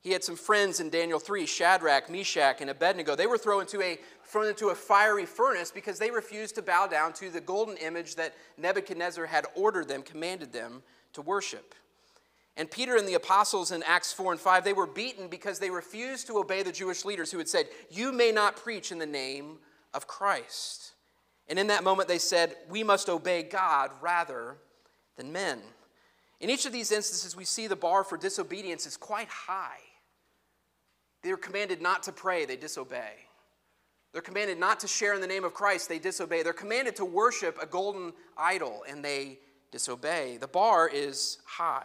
He 0.00 0.12
had 0.12 0.22
some 0.22 0.36
friends 0.36 0.80
in 0.80 0.90
Daniel 0.90 1.18
3, 1.18 1.44
Shadrach, 1.44 2.08
Meshach, 2.08 2.60
and 2.60 2.70
Abednego. 2.70 3.16
They 3.16 3.26
were 3.26 3.38
thrown 3.38 3.62
into 3.62 3.82
a, 3.82 3.98
thrown 4.24 4.46
into 4.46 4.68
a 4.68 4.74
fiery 4.74 5.26
furnace 5.26 5.70
because 5.70 5.98
they 5.98 6.10
refused 6.10 6.54
to 6.54 6.62
bow 6.62 6.86
down 6.86 7.12
to 7.14 7.30
the 7.30 7.40
golden 7.40 7.76
image 7.78 8.14
that 8.14 8.34
Nebuchadnezzar 8.56 9.26
had 9.26 9.46
ordered 9.56 9.88
them, 9.88 10.02
commanded 10.02 10.52
them 10.52 10.82
to 11.14 11.22
worship. 11.22 11.74
And 12.56 12.70
Peter 12.70 12.96
and 12.96 13.06
the 13.06 13.14
apostles 13.14 13.70
in 13.70 13.82
Acts 13.84 14.12
4 14.12 14.32
and 14.32 14.40
5, 14.40 14.64
they 14.64 14.72
were 14.72 14.86
beaten 14.86 15.28
because 15.28 15.58
they 15.58 15.70
refused 15.70 16.26
to 16.28 16.38
obey 16.38 16.62
the 16.62 16.72
Jewish 16.72 17.04
leaders 17.04 17.30
who 17.30 17.38
had 17.38 17.48
said, 17.48 17.66
You 17.90 18.12
may 18.12 18.32
not 18.32 18.56
preach 18.56 18.90
in 18.90 18.98
the 18.98 19.06
name 19.06 19.58
of 19.94 20.06
Christ. 20.06 20.92
And 21.48 21.58
in 21.58 21.68
that 21.68 21.84
moment, 21.84 22.08
they 22.08 22.18
said, 22.18 22.56
We 22.68 22.82
must 22.82 23.08
obey 23.08 23.42
God 23.42 23.90
rather 24.00 24.56
than 25.16 25.32
men. 25.32 25.60
In 26.40 26.50
each 26.50 26.66
of 26.66 26.72
these 26.72 26.92
instances, 26.92 27.36
we 27.36 27.44
see 27.44 27.66
the 27.66 27.76
bar 27.76 28.04
for 28.04 28.16
disobedience 28.16 28.86
is 28.86 28.96
quite 28.96 29.28
high. 29.28 29.78
They're 31.22 31.36
commanded 31.36 31.82
not 31.82 32.02
to 32.04 32.12
pray, 32.12 32.44
they 32.44 32.56
disobey. 32.56 33.12
They're 34.12 34.22
commanded 34.22 34.58
not 34.58 34.80
to 34.80 34.88
share 34.88 35.14
in 35.14 35.20
the 35.20 35.26
name 35.26 35.44
of 35.44 35.54
Christ, 35.54 35.88
they 35.88 35.98
disobey. 35.98 36.42
They're 36.42 36.52
commanded 36.52 36.96
to 36.96 37.04
worship 37.04 37.58
a 37.60 37.66
golden 37.66 38.12
idol, 38.36 38.84
and 38.88 39.04
they 39.04 39.38
disobey. 39.70 40.38
The 40.38 40.48
bar 40.48 40.88
is 40.88 41.38
high. 41.44 41.84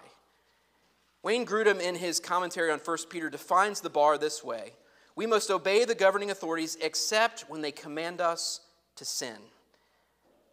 Wayne 1.22 1.46
Grudem, 1.46 1.82
in 1.82 1.96
his 1.96 2.20
commentary 2.20 2.72
on 2.72 2.80
1 2.80 2.98
Peter, 3.10 3.30
defines 3.30 3.82
the 3.82 3.90
bar 3.90 4.18
this 4.18 4.44
way 4.44 4.74
We 5.16 5.26
must 5.26 5.50
obey 5.50 5.86
the 5.86 5.96
governing 5.96 6.32
authorities 6.32 6.78
except 6.82 7.46
when 7.50 7.62
they 7.62 7.72
command 7.72 8.22
us 8.22 8.62
to 8.96 9.06
sin. 9.06 9.38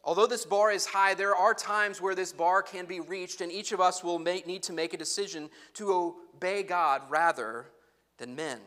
Although 0.02 0.26
this 0.26 0.46
bar 0.46 0.70
is 0.70 0.86
high, 0.86 1.14
there 1.14 1.36
are 1.36 1.52
times 1.52 2.00
where 2.00 2.14
this 2.14 2.32
bar 2.32 2.62
can 2.62 2.86
be 2.86 3.00
reached, 3.00 3.42
and 3.42 3.52
each 3.52 3.72
of 3.72 3.80
us 3.80 4.02
will 4.02 4.18
make, 4.18 4.46
need 4.46 4.62
to 4.64 4.72
make 4.72 4.94
a 4.94 4.98
decision 4.98 5.50
to 5.74 5.92
obey 6.34 6.62
God 6.62 7.02
rather 7.10 7.66
than 8.20 8.36
men. 8.36 8.60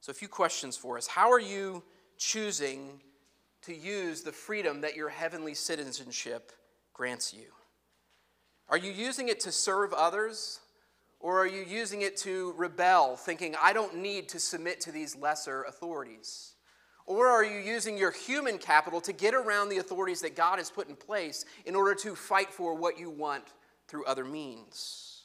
So, 0.00 0.10
a 0.10 0.14
few 0.14 0.28
questions 0.28 0.76
for 0.76 0.98
us. 0.98 1.06
How 1.06 1.32
are 1.32 1.40
you 1.40 1.82
choosing 2.18 3.00
to 3.62 3.74
use 3.74 4.22
the 4.22 4.32
freedom 4.32 4.82
that 4.82 4.96
your 4.96 5.08
heavenly 5.08 5.54
citizenship 5.54 6.52
grants 6.92 7.32
you? 7.32 7.46
Are 8.68 8.76
you 8.76 8.92
using 8.92 9.28
it 9.28 9.40
to 9.40 9.52
serve 9.52 9.94
others? 9.94 10.60
Or 11.20 11.40
are 11.40 11.46
you 11.46 11.64
using 11.64 12.02
it 12.02 12.16
to 12.18 12.54
rebel, 12.56 13.16
thinking, 13.16 13.56
I 13.60 13.72
don't 13.72 13.96
need 13.96 14.28
to 14.30 14.38
submit 14.38 14.80
to 14.82 14.92
these 14.92 15.16
lesser 15.16 15.64
authorities? 15.64 16.52
Or 17.06 17.26
are 17.26 17.44
you 17.44 17.58
using 17.58 17.98
your 17.98 18.12
human 18.12 18.58
capital 18.58 19.00
to 19.00 19.12
get 19.12 19.34
around 19.34 19.68
the 19.68 19.78
authorities 19.78 20.20
that 20.20 20.36
God 20.36 20.58
has 20.58 20.70
put 20.70 20.88
in 20.88 20.94
place 20.94 21.44
in 21.64 21.74
order 21.74 21.94
to 21.96 22.14
fight 22.14 22.52
for 22.52 22.74
what 22.74 23.00
you 23.00 23.10
want 23.10 23.44
through 23.88 24.04
other 24.04 24.24
means? 24.24 25.17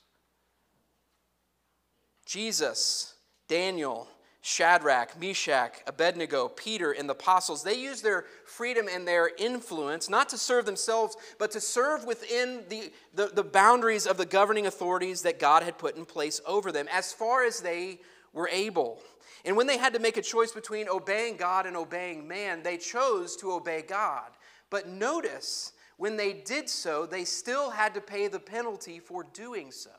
Jesus, 2.25 3.15
Daniel, 3.47 4.07
Shadrach, 4.41 5.17
Meshach, 5.19 5.81
Abednego, 5.87 6.49
Peter, 6.49 6.91
and 6.91 7.07
the 7.07 7.13
apostles, 7.13 7.63
they 7.63 7.75
used 7.75 8.03
their 8.03 8.25
freedom 8.45 8.87
and 8.91 9.07
their 9.07 9.31
influence 9.37 10.09
not 10.09 10.27
to 10.29 10.37
serve 10.37 10.65
themselves, 10.65 11.15
but 11.39 11.49
to 11.51 11.61
serve 11.61 12.03
within 12.03 12.63
the, 12.67 12.91
the, 13.13 13.27
the, 13.27 13.43
boundaries 13.43 14.05
of 14.05 14.17
the 14.17 14.25
governing 14.25 14.67
authorities 14.67 15.21
that 15.21 15.39
God 15.39 15.63
had 15.63 15.77
put 15.77 15.95
in 15.95 16.05
place 16.05 16.41
over 16.45 16.73
them 16.73 16.87
as 16.91 17.13
far 17.13 17.45
as 17.45 17.61
they 17.61 18.01
were 18.33 18.49
able. 18.49 18.99
And 19.45 19.55
when 19.55 19.67
they 19.67 19.77
had 19.77 19.93
to 19.93 19.99
make 19.99 20.17
a 20.17 20.21
choice 20.21 20.51
between 20.51 20.89
obeying 20.89 21.37
God 21.37 21.65
and 21.65 21.77
obeying 21.77 22.27
man, 22.27 22.63
they 22.63 22.77
chose 22.77 23.37
to 23.37 23.53
obey 23.53 23.81
God. 23.81 24.31
But 24.69 24.89
notice, 24.89 25.71
when 25.95 26.17
they 26.17 26.33
did 26.33 26.69
so, 26.69 27.05
they 27.05 27.23
still 27.23 27.69
had 27.69 27.93
to 27.93 28.01
pay 28.01 28.27
the 28.27 28.39
penalty 28.39 28.99
for 28.99 29.23
doing 29.33 29.71
so. 29.71 29.91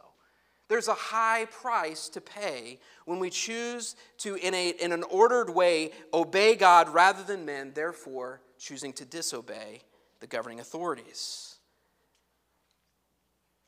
There's 0.68 0.88
a 0.88 0.94
high 0.94 1.46
price 1.46 2.08
to 2.10 2.20
pay 2.20 2.78
when 3.04 3.18
we 3.18 3.30
choose 3.30 3.96
to, 4.18 4.36
in, 4.36 4.54
a, 4.54 4.70
in 4.70 4.92
an 4.92 5.02
ordered 5.04 5.50
way, 5.50 5.92
obey 6.12 6.54
God 6.54 6.88
rather 6.88 7.22
than 7.22 7.44
men, 7.44 7.72
therefore 7.74 8.40
choosing 8.58 8.92
to 8.94 9.04
disobey 9.04 9.82
the 10.20 10.26
governing 10.26 10.60
authorities. 10.60 11.56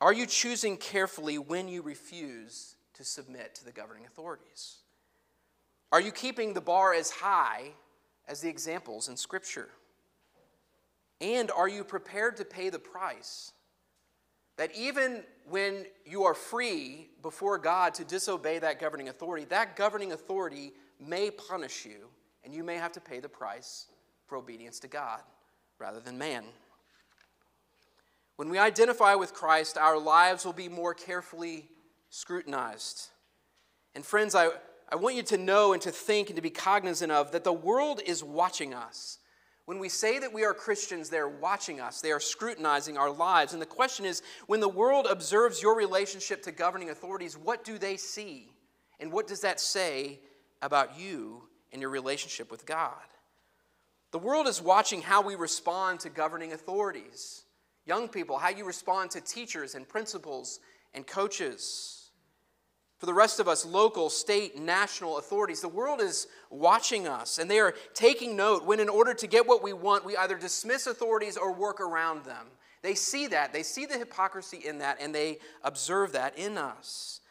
Are 0.01 0.13
you 0.13 0.25
choosing 0.25 0.77
carefully 0.77 1.37
when 1.37 1.67
you 1.67 1.81
refuse 1.81 2.75
to 2.95 3.03
submit 3.03 3.55
to 3.55 3.65
the 3.65 3.71
governing 3.71 4.05
authorities? 4.05 4.77
Are 5.91 6.01
you 6.01 6.11
keeping 6.11 6.53
the 6.53 6.61
bar 6.61 6.93
as 6.93 7.11
high 7.11 7.71
as 8.27 8.41
the 8.41 8.49
examples 8.49 9.07
in 9.07 9.17
Scripture? 9.17 9.69
And 11.21 11.49
are 11.51 11.67
you 11.67 11.83
prepared 11.83 12.37
to 12.37 12.45
pay 12.45 12.69
the 12.69 12.79
price 12.79 13.53
that 14.57 14.75
even 14.75 15.23
when 15.49 15.85
you 16.05 16.23
are 16.23 16.33
free 16.33 17.09
before 17.21 17.57
God 17.57 17.93
to 17.95 18.03
disobey 18.03 18.59
that 18.59 18.79
governing 18.79 19.09
authority, 19.09 19.45
that 19.45 19.75
governing 19.75 20.11
authority 20.11 20.73
may 20.99 21.31
punish 21.31 21.85
you, 21.85 22.07
and 22.43 22.53
you 22.53 22.63
may 22.63 22.75
have 22.75 22.91
to 22.93 22.99
pay 22.99 23.19
the 23.19 23.29
price 23.29 23.85
for 24.25 24.37
obedience 24.37 24.79
to 24.79 24.87
God 24.87 25.21
rather 25.79 25.99
than 25.99 26.17
man. 26.17 26.43
When 28.35 28.49
we 28.49 28.57
identify 28.57 29.15
with 29.15 29.33
Christ, 29.33 29.77
our 29.77 29.97
lives 29.97 30.45
will 30.45 30.53
be 30.53 30.69
more 30.69 30.93
carefully 30.93 31.69
scrutinized. 32.09 33.09
And, 33.95 34.05
friends, 34.05 34.35
I, 34.35 34.49
I 34.89 34.95
want 34.95 35.15
you 35.15 35.23
to 35.23 35.37
know 35.37 35.73
and 35.73 35.81
to 35.81 35.91
think 35.91 36.29
and 36.29 36.35
to 36.35 36.41
be 36.41 36.49
cognizant 36.49 37.11
of 37.11 37.31
that 37.31 37.43
the 37.43 37.53
world 37.53 38.01
is 38.05 38.23
watching 38.23 38.73
us. 38.73 39.19
When 39.67 39.79
we 39.79 39.89
say 39.89 40.17
that 40.19 40.31
we 40.31 40.45
are 40.45 40.53
Christians, 40.53 41.09
they're 41.09 41.27
watching 41.27 41.81
us, 41.81 41.99
they 41.99 42.13
are 42.13 42.21
scrutinizing 42.21 42.97
our 42.97 43.11
lives. 43.11 43.51
And 43.51 43.61
the 43.61 43.65
question 43.65 44.05
is 44.05 44.23
when 44.45 44.61
the 44.61 44.69
world 44.69 45.07
observes 45.09 45.61
your 45.61 45.75
relationship 45.75 46.41
to 46.43 46.53
governing 46.53 46.89
authorities, 46.89 47.37
what 47.37 47.65
do 47.65 47.77
they 47.77 47.97
see? 47.97 48.49
And 49.01 49.11
what 49.11 49.27
does 49.27 49.41
that 49.41 49.59
say 49.59 50.19
about 50.61 50.97
you 50.97 51.43
and 51.73 51.81
your 51.81 51.91
relationship 51.91 52.49
with 52.49 52.65
God? 52.65 52.93
The 54.11 54.19
world 54.19 54.47
is 54.47 54.61
watching 54.61 55.01
how 55.01 55.21
we 55.21 55.35
respond 55.35 55.99
to 55.99 56.09
governing 56.09 56.53
authorities. 56.53 57.43
Young 57.85 58.07
people, 58.07 58.37
how 58.37 58.49
you 58.49 58.63
respond 58.63 59.11
to 59.11 59.19
teachers 59.19 59.75
and 59.75 59.85
principals 59.85 60.61
and 60.93 61.05
coaches 61.05 61.96
for 62.97 63.05
the 63.05 63.13
rest 63.13 63.39
of 63.39 63.47
us, 63.47 63.65
local, 63.65 64.09
state, 64.09 64.59
national 64.59 65.17
authorities, 65.17 65.61
the 65.61 65.67
world 65.67 66.01
is 66.01 66.27
watching 66.49 67.07
us 67.07 67.37
and 67.37 67.49
they 67.49 67.59
are 67.59 67.75
taking 67.93 68.35
note 68.35 68.65
when, 68.65 68.79
in 68.79 68.89
order 68.89 69.13
to 69.13 69.27
get 69.27 69.45
what 69.45 69.61
we 69.61 69.71
want, 69.71 70.03
we 70.03 70.17
either 70.17 70.35
dismiss 70.37 70.87
authorities 70.87 71.37
or 71.37 71.53
work 71.53 71.79
around 71.79 72.25
them. 72.25 72.47
They 72.81 72.95
see 72.95 73.27
that, 73.27 73.53
they 73.53 73.63
see 73.63 73.85
the 73.85 73.97
hypocrisy 73.97 74.61
in 74.65 74.79
that, 74.79 74.97
and 74.99 75.13
they 75.13 75.37
observe 75.63 76.13
that 76.13 76.37
in 76.37 76.57
us. 76.57 77.21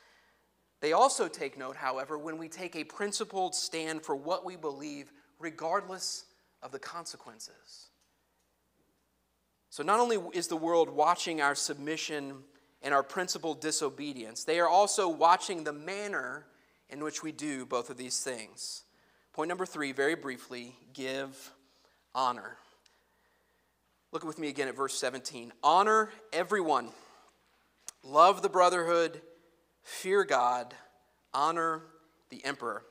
They 0.81 0.93
also 0.93 1.29
take 1.29 1.59
note, 1.59 1.77
however, 1.77 2.19
when 2.19 2.39
we 2.39 2.49
take 2.49 2.77
a 2.77 2.85
principled 2.85 3.55
stand 3.55 4.03
for 4.03 4.15
what 4.15 4.45
we 4.45 4.57
believe, 4.57 5.13
regardless 5.39 6.27
of 6.63 6.71
the 6.71 6.79
consequences. 6.79 7.91
So, 9.71 9.83
not 9.83 9.99
only 9.99 10.19
is 10.33 10.49
the 10.49 10.57
world 10.57 10.91
watching 10.91 11.41
our 11.41 11.55
submission 11.55 12.45
and 12.87 12.95
our 12.95 13.03
principled 13.03 13.61
disobedience. 13.61 14.45
They 14.45 14.61
are 14.61 14.69
also 14.69 15.09
watching 15.09 15.65
the 15.65 15.73
manner 15.73 16.47
in 16.89 17.03
which 17.03 17.21
we 17.21 17.33
do 17.33 17.67
both 17.67 17.91
of 17.91 17.97
these 17.97 18.21
things. 18.21 18.85
Point 19.33 19.49
number 19.49 19.67
three, 19.67 19.91
very 19.91 20.15
briefly 20.15 20.77
give 20.95 21.51
honor. 22.15 22.59
Look 24.13 24.25
with 24.25 24.39
me 24.39 24.47
again 24.47 24.69
at 24.69 24.77
verse 24.77 24.95
17. 24.95 25.53
Honor 25.65 26.11
everyone, 26.33 26.91
love 28.05 28.41
the 28.41 28.49
brotherhood, 28.49 29.21
fear 29.83 30.23
God, 30.23 30.73
honor 31.35 31.83
the 32.31 32.45
emperor. 32.45 32.85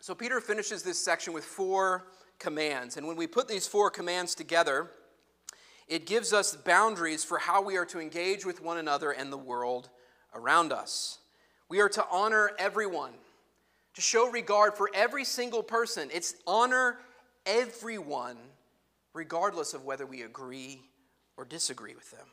So 0.00 0.14
Peter 0.14 0.38
finishes 0.42 0.82
this 0.82 1.02
section 1.02 1.32
with 1.32 1.44
four 1.44 2.08
commands. 2.38 2.98
And 2.98 3.06
when 3.06 3.16
we 3.16 3.26
put 3.26 3.48
these 3.48 3.66
four 3.66 3.90
commands 3.90 4.34
together, 4.34 4.90
it 5.88 6.06
gives 6.06 6.32
us 6.32 6.54
boundaries 6.54 7.24
for 7.24 7.38
how 7.38 7.62
we 7.62 7.76
are 7.76 7.86
to 7.86 7.98
engage 7.98 8.44
with 8.44 8.62
one 8.62 8.78
another 8.78 9.10
and 9.10 9.32
the 9.32 9.38
world 9.38 9.88
around 10.34 10.72
us. 10.72 11.18
We 11.68 11.80
are 11.80 11.88
to 11.90 12.04
honor 12.10 12.50
everyone, 12.58 13.12
to 13.94 14.00
show 14.00 14.30
regard 14.30 14.74
for 14.74 14.90
every 14.94 15.24
single 15.24 15.62
person. 15.62 16.10
It's 16.12 16.34
honor 16.46 16.98
everyone, 17.46 18.36
regardless 19.14 19.74
of 19.74 19.84
whether 19.84 20.06
we 20.06 20.22
agree 20.22 20.82
or 21.36 21.44
disagree 21.44 21.94
with 21.94 22.10
them. 22.10 22.26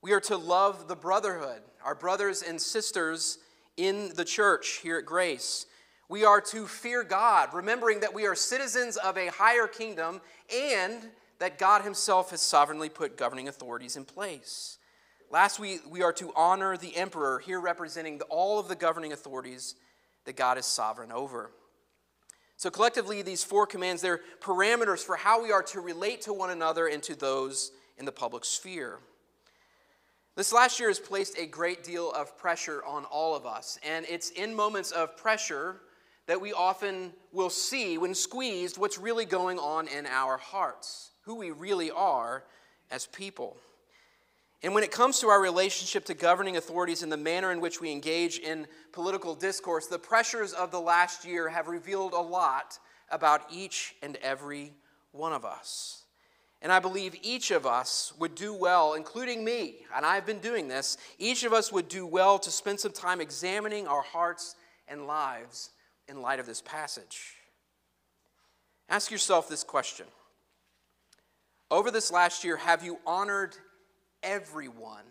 We 0.00 0.12
are 0.12 0.20
to 0.20 0.36
love 0.36 0.86
the 0.86 0.96
brotherhood, 0.96 1.62
our 1.84 1.94
brothers 1.94 2.42
and 2.42 2.60
sisters 2.60 3.38
in 3.76 4.12
the 4.14 4.24
church 4.24 4.80
here 4.82 4.98
at 4.98 5.06
Grace. 5.06 5.66
We 6.08 6.24
are 6.24 6.40
to 6.42 6.66
fear 6.66 7.02
God, 7.02 7.54
remembering 7.54 8.00
that 8.00 8.14
we 8.14 8.26
are 8.26 8.34
citizens 8.34 8.96
of 8.96 9.16
a 9.16 9.28
higher 9.28 9.66
kingdom 9.66 10.20
and 10.54 11.08
that 11.38 11.58
God 11.58 11.82
Himself 11.82 12.30
has 12.30 12.40
sovereignly 12.40 12.88
put 12.88 13.16
governing 13.16 13.48
authorities 13.48 13.96
in 13.96 14.04
place. 14.04 14.78
Last 15.30 15.58
week, 15.58 15.80
we 15.88 16.02
are 16.02 16.12
to 16.14 16.32
honor 16.36 16.76
the 16.76 16.96
emperor, 16.96 17.40
here 17.40 17.60
representing 17.60 18.20
all 18.28 18.58
of 18.58 18.68
the 18.68 18.76
governing 18.76 19.12
authorities 19.12 19.74
that 20.26 20.36
God 20.36 20.58
is 20.58 20.66
sovereign 20.66 21.12
over. 21.12 21.50
So, 22.56 22.70
collectively, 22.70 23.22
these 23.22 23.42
four 23.42 23.66
commands, 23.66 24.00
they're 24.00 24.20
parameters 24.40 25.00
for 25.00 25.16
how 25.16 25.42
we 25.42 25.50
are 25.50 25.62
to 25.64 25.80
relate 25.80 26.22
to 26.22 26.32
one 26.32 26.50
another 26.50 26.86
and 26.86 27.02
to 27.02 27.14
those 27.14 27.72
in 27.98 28.04
the 28.04 28.12
public 28.12 28.44
sphere. 28.44 28.98
This 30.36 30.52
last 30.52 30.80
year 30.80 30.88
has 30.88 30.98
placed 30.98 31.38
a 31.38 31.46
great 31.46 31.84
deal 31.84 32.10
of 32.10 32.36
pressure 32.36 32.82
on 32.84 33.04
all 33.04 33.36
of 33.36 33.46
us, 33.46 33.78
and 33.84 34.06
it's 34.08 34.30
in 34.30 34.54
moments 34.54 34.90
of 34.92 35.16
pressure 35.16 35.80
that 36.26 36.40
we 36.40 36.52
often 36.52 37.12
will 37.32 37.50
see, 37.50 37.98
when 37.98 38.14
squeezed, 38.14 38.78
what's 38.78 38.98
really 38.98 39.24
going 39.24 39.58
on 39.58 39.88
in 39.88 40.06
our 40.06 40.36
hearts 40.36 41.10
who 41.22 41.34
we 41.34 41.50
really 41.50 41.90
are 41.90 42.44
as 42.90 43.06
people. 43.06 43.56
And 44.62 44.74
when 44.74 44.84
it 44.84 44.90
comes 44.90 45.20
to 45.20 45.28
our 45.28 45.40
relationship 45.40 46.06
to 46.06 46.14
governing 46.14 46.56
authorities 46.56 47.02
and 47.02 47.12
the 47.12 47.18
manner 47.18 47.52
in 47.52 47.60
which 47.60 47.80
we 47.80 47.92
engage 47.92 48.38
in 48.38 48.66
political 48.92 49.34
discourse, 49.34 49.86
the 49.86 49.98
pressures 49.98 50.52
of 50.54 50.70
the 50.70 50.80
last 50.80 51.26
year 51.26 51.48
have 51.48 51.68
revealed 51.68 52.14
a 52.14 52.20
lot 52.20 52.78
about 53.10 53.42
each 53.50 53.94
and 54.02 54.16
every 54.16 54.72
one 55.12 55.32
of 55.32 55.44
us. 55.44 56.04
And 56.62 56.72
I 56.72 56.78
believe 56.78 57.14
each 57.20 57.50
of 57.50 57.66
us 57.66 58.14
would 58.18 58.34
do 58.34 58.54
well, 58.54 58.94
including 58.94 59.44
me, 59.44 59.84
and 59.94 60.06
I've 60.06 60.24
been 60.24 60.38
doing 60.38 60.66
this, 60.66 60.96
each 61.18 61.44
of 61.44 61.52
us 61.52 61.70
would 61.70 61.88
do 61.88 62.06
well 62.06 62.38
to 62.38 62.50
spend 62.50 62.80
some 62.80 62.92
time 62.92 63.20
examining 63.20 63.86
our 63.86 64.00
hearts 64.00 64.56
and 64.88 65.06
lives 65.06 65.70
in 66.08 66.22
light 66.22 66.40
of 66.40 66.46
this 66.46 66.60
passage. 66.62 67.34
Ask 68.88 69.10
yourself 69.10 69.48
this 69.48 69.64
question 69.64 70.06
over 71.70 71.90
this 71.90 72.12
last 72.12 72.44
year, 72.44 72.56
have 72.56 72.84
you 72.84 72.98
honored 73.06 73.56
everyone 74.22 75.04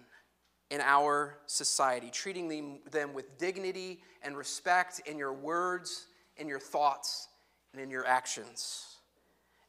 in 0.70 0.80
our 0.82 1.38
society, 1.46 2.10
treating 2.10 2.80
them, 2.90 3.14
with 3.14 3.38
dignity 3.38 4.00
and 4.22 4.38
respect 4.38 5.02
in 5.06 5.18
your 5.18 5.34
words, 5.34 6.08
in 6.38 6.48
your 6.48 6.60
thoughts, 6.60 7.28
and 7.74 7.82
in 7.82 7.90
your 7.90 8.06
actions, 8.06 8.96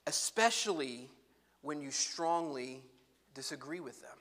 especially 0.07 1.11
when 1.63 1.81
you 1.81 1.91
strongly 1.91 2.83
disagree 3.35 3.81
with 3.81 4.01
them? 4.01 4.14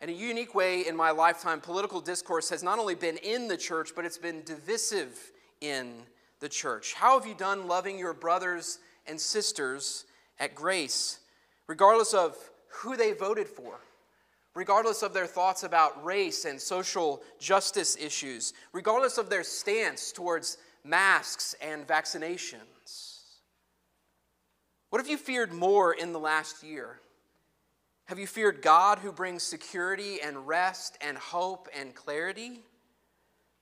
In 0.00 0.08
a 0.08 0.12
unique 0.12 0.54
way 0.54 0.86
in 0.86 0.96
my 0.96 1.10
lifetime, 1.10 1.60
political 1.60 2.00
discourse 2.00 2.48
has 2.48 2.62
not 2.62 2.78
only 2.78 2.94
been 2.94 3.18
in 3.18 3.48
the 3.48 3.56
church, 3.56 3.90
but 3.94 4.06
it's 4.06 4.16
been 4.16 4.42
divisive 4.44 5.32
in 5.60 5.92
the 6.40 6.48
church. 6.48 6.94
How 6.94 7.18
have 7.18 7.28
you 7.28 7.34
done 7.34 7.68
loving 7.68 7.98
your 7.98 8.14
brothers 8.14 8.78
and 9.06 9.20
sisters 9.20 10.06
at 10.38 10.54
grace, 10.54 11.18
regardless 11.66 12.14
of 12.14 12.34
who 12.68 12.96
they 12.96 13.12
voted 13.12 13.46
for, 13.46 13.80
regardless 14.54 15.02
of 15.02 15.12
their 15.12 15.26
thoughts 15.26 15.64
about 15.64 16.02
race 16.02 16.46
and 16.46 16.58
social 16.58 17.22
justice 17.38 17.94
issues, 18.00 18.54
regardless 18.72 19.18
of 19.18 19.28
their 19.28 19.44
stance 19.44 20.12
towards 20.12 20.56
masks 20.82 21.54
and 21.60 21.86
vaccinations. 21.86 23.18
What 24.88 25.00
have 25.00 25.10
you 25.10 25.18
feared 25.18 25.52
more 25.52 25.92
in 25.92 26.14
the 26.14 26.18
last 26.18 26.62
year? 26.62 27.00
Have 28.10 28.18
you 28.18 28.26
feared 28.26 28.60
God 28.60 28.98
who 28.98 29.12
brings 29.12 29.44
security 29.44 30.20
and 30.20 30.48
rest 30.48 30.98
and 31.00 31.16
hope 31.16 31.68
and 31.72 31.94
clarity? 31.94 32.58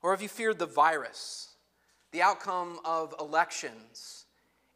Or 0.00 0.12
have 0.12 0.22
you 0.22 0.28
feared 0.28 0.58
the 0.58 0.64
virus, 0.64 1.50
the 2.12 2.22
outcome 2.22 2.80
of 2.82 3.14
elections? 3.20 4.24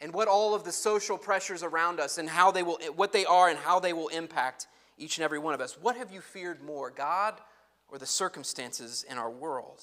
and 0.02 0.12
what 0.12 0.28
all 0.28 0.54
of 0.54 0.64
the 0.64 0.72
social 0.72 1.16
pressures 1.16 1.62
around 1.62 2.00
us 2.00 2.18
and 2.18 2.28
how 2.28 2.50
they 2.50 2.62
will 2.62 2.78
what 2.96 3.12
they 3.12 3.24
are 3.24 3.48
and 3.48 3.58
how 3.58 3.78
they 3.78 3.92
will 3.92 4.08
impact 4.08 4.66
each 4.98 5.16
and 5.16 5.24
every 5.24 5.38
one 5.38 5.54
of 5.54 5.60
us. 5.60 5.78
What 5.80 5.96
have 5.96 6.12
you 6.12 6.20
feared 6.20 6.60
more, 6.60 6.90
God 6.90 7.40
or 7.88 7.98
the 7.98 8.06
circumstances 8.06 9.06
in 9.08 9.16
our 9.16 9.30
world? 9.30 9.80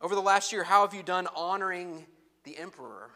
Over 0.00 0.14
the 0.14 0.22
last 0.22 0.52
year, 0.52 0.62
how 0.62 0.86
have 0.86 0.94
you 0.94 1.02
done 1.02 1.26
honoring 1.34 2.06
the 2.44 2.56
emperor 2.56 3.10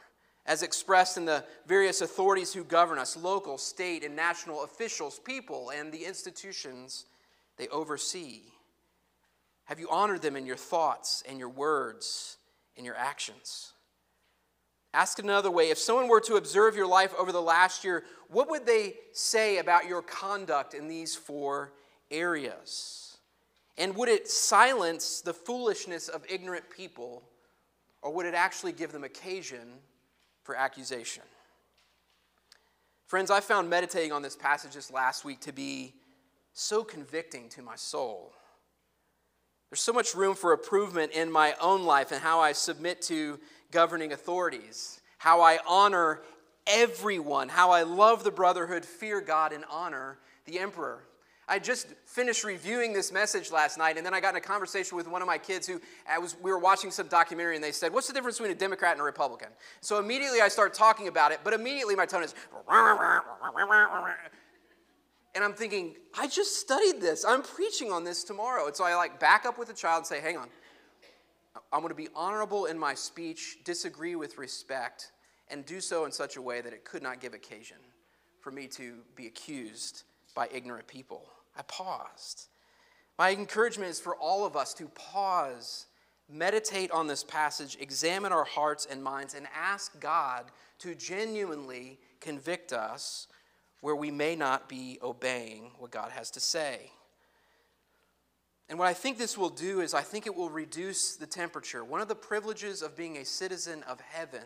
as 0.47 0.63
expressed 0.63 1.17
in 1.17 1.25
the 1.25 1.45
various 1.67 2.01
authorities 2.01 2.53
who 2.53 2.65
govern 2.65 2.99
us, 2.99 3.17
local, 3.17 3.57
state, 3.57 4.05
and 4.05 4.15
national 4.15 4.65
officials, 4.65 5.19
people, 5.19 5.71
and 5.71 5.91
the 5.91 6.05
institutions 6.05 7.07
they 7.57 7.69
oversee? 7.69 8.43
Have 9.65 9.81
you 9.81 9.89
honored 9.91 10.21
them 10.21 10.37
in 10.37 10.45
your 10.45 10.57
thoughts 10.57 11.23
and 11.29 11.39
your 11.39 11.49
words 11.49 12.37
and 12.77 12.85
your 12.85 12.97
actions? 12.97 13.73
Ask 14.93 15.19
it 15.19 15.25
another 15.25 15.51
way 15.51 15.71
if 15.71 15.79
someone 15.79 16.09
were 16.09 16.21
to 16.21 16.37
observe 16.37 16.77
your 16.77 16.87
life 16.87 17.15
over 17.19 17.33
the 17.33 17.43
last 17.43 17.83
year, 17.83 18.05
what 18.29 18.49
would 18.51 18.67
they 18.67 18.95
say 19.13 19.59
about 19.59 19.89
your 19.89 20.03
conduct 20.03 20.75
in 20.75 20.87
these 20.87 21.17
four 21.17 21.73
areas? 22.11 23.17
And 23.77 23.97
would 23.97 24.09
it 24.09 24.29
silence 24.29 25.21
the 25.21 25.35
foolishness 25.35 26.09
of 26.09 26.25
ignorant 26.29 26.71
people, 26.71 27.25
or 28.03 28.13
would 28.13 28.27
it 28.27 28.35
actually 28.35 28.73
give 28.73 28.93
them 28.93 29.03
occasion 29.03 29.79
for 30.45 30.55
accusation? 30.57 31.25
Friends, 33.07 33.31
I 33.31 33.41
found 33.41 33.69
meditating 33.69 34.13
on 34.13 34.23
this 34.23 34.37
passage 34.37 34.75
this 34.75 34.91
last 34.91 35.25
week 35.25 35.41
to 35.41 35.53
be 35.53 35.95
so 36.53 36.85
convicting 36.85 37.49
to 37.51 37.63
my 37.63 37.77
soul. 37.77 38.33
There's 39.71 39.81
so 39.81 39.93
much 39.93 40.15
room 40.15 40.35
for 40.35 40.53
improvement 40.53 41.13
in 41.13 41.31
my 41.31 41.55
own 41.61 41.85
life 41.85 42.13
and 42.13 42.21
how 42.21 42.41
I 42.41 42.53
submit 42.53 43.03
to 43.03 43.41
governing 43.73 44.13
authorities, 44.13 45.01
how 45.19 45.41
I 45.41 45.59
honor 45.67 46.23
everyone, 46.67 47.49
how 47.49 47.73
I 47.73 47.83
love 47.83 48.25
the 48.25 48.31
brotherhood, 48.31 48.85
fear 48.85 49.21
God, 49.21 49.53
and 49.53 49.65
honor 49.69 50.19
the 50.45 50.61
emperor. 50.61 51.03
I 51.47 51.59
just 51.59 51.89
finished 52.07 52.43
reviewing 52.43 52.93
this 52.95 53.13
message 53.13 53.53
last 53.53 53.77
night, 53.77 53.97
and 53.99 54.07
then 54.07 54.15
I 54.15 54.21
got 54.21 54.31
in 54.31 54.37
a 54.37 54.41
conversation 54.41 54.97
with 54.97 55.07
one 55.07 55.21
of 55.21 55.27
my 55.27 55.37
kids 55.37 55.67
who 55.67 55.81
I 56.09 56.19
was, 56.19 56.37
we 56.41 56.51
were 56.51 56.59
watching 56.59 56.91
some 56.91 57.07
documentary, 57.09 57.55
and 57.55 57.63
they 57.63 57.73
said, 57.73 57.93
What's 57.93 58.07
the 58.07 58.15
difference 58.15 58.39
between 58.39 58.53
a 58.53 58.59
Democrat 58.59 58.93
and 58.93 59.01
a 59.01 59.05
Republican? 59.05 59.49
So 59.81 59.99
immediately 59.99 60.41
I 60.41 60.49
start 60.49 60.73
talking 60.73 61.09
about 61.09 61.33
it, 61.33 61.41
but 61.45 61.53
immediately 61.53 61.97
my 61.97 62.07
tone 62.07 62.23
is, 62.23 62.35
and 65.35 65.45
I'm 65.45 65.53
thinking, 65.53 65.97
I 66.17 66.29
just 66.29 66.61
studied 66.61 67.01
this. 67.01 67.25
I'm 67.25 67.43
preaching 67.43 67.93
on 67.93 68.05
this 68.05 68.25
tomorrow. 68.25 68.67
And 68.67 68.77
so 68.77 68.85
I 68.85 68.95
like 68.95 69.19
back 69.19 69.45
up 69.45 69.59
with 69.59 69.69
the 69.69 69.75
child 69.75 69.99
and 69.99 70.07
say, 70.07 70.21
Hang 70.21 70.39
on. 70.39 70.49
I'm 71.73 71.81
going 71.81 71.91
to 71.91 71.95
be 71.95 72.09
honorable 72.17 72.67
in 72.67 72.79
my 72.79 72.95
speech, 72.95 73.59
disagree 73.65 74.17
with 74.17 74.39
respect, 74.39 75.13
and 75.49 75.65
do 75.67 75.81
so 75.81 76.05
in 76.05 76.13
such 76.13 76.37
a 76.37 76.43
way 76.43 76.61
that 76.61 76.73
it 76.73 76.85
could 76.85 77.03
not 77.03 77.21
give 77.21 77.35
occasion 77.35 77.77
for 78.41 78.51
me 78.51 78.67
to 78.69 78.99
be 79.15 79.27
accused 79.27 80.05
by 80.35 80.49
ignorant 80.53 80.87
people. 80.87 81.27
I 81.57 81.63
paused. 81.63 82.49
My 83.19 83.31
encouragement 83.31 83.91
is 83.91 84.01
for 84.01 84.17
all 84.17 84.45
of 84.45 84.57
us 84.57 84.75
to 84.75 84.89
pause, 84.89 85.87
meditate 86.29 86.91
on 86.91 87.07
this 87.07 87.23
passage, 87.23 87.77
examine 87.81 88.33
our 88.33 88.45
hearts 88.45 88.87
and 88.91 89.03
minds, 89.03 89.35
and 89.35 89.47
ask 89.55 90.01
God 90.01 90.47
to 90.81 90.95
genuinely 90.95 91.99
convict 92.21 92.73
us 92.73 93.29
where 93.81 93.95
we 93.95 94.11
may 94.11 94.35
not 94.35 94.69
be 94.69 94.99
obeying 95.03 95.71
what 95.79 95.91
God 95.91 96.11
has 96.11 96.31
to 96.33 96.41
say. 96.41 96.91
And 98.69 98.79
what 98.79 98.89
I 98.89 98.95
think 98.95 99.19
this 99.19 99.37
will 99.37 99.51
do 99.51 99.81
is, 99.81 99.93
I 99.93 100.01
think 100.01 100.27
it 100.27 100.35
will 100.35 100.49
reduce 100.49 101.17
the 101.17 101.27
temperature. 101.27 101.85
One 101.85 102.01
of 102.01 102.09
the 102.09 102.15
privileges 102.15 102.81
of 102.81 102.97
being 102.97 103.19
a 103.19 103.25
citizen 103.25 103.83
of 103.83 104.01
heaven 104.01 104.45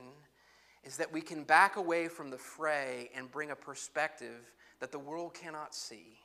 is 0.83 0.97
that 0.97 1.13
we 1.13 1.21
can 1.21 1.45
back 1.45 1.77
away 1.77 2.09
from 2.09 2.31
the 2.31 2.37
fray 2.37 3.11
and 3.15 3.31
bring 3.31 3.53
a 3.53 3.57
perspective 3.57 4.53
that 4.81 4.93
the 4.93 4.99
world 4.99 5.35
cannot 5.35 5.75
see. 5.75 6.19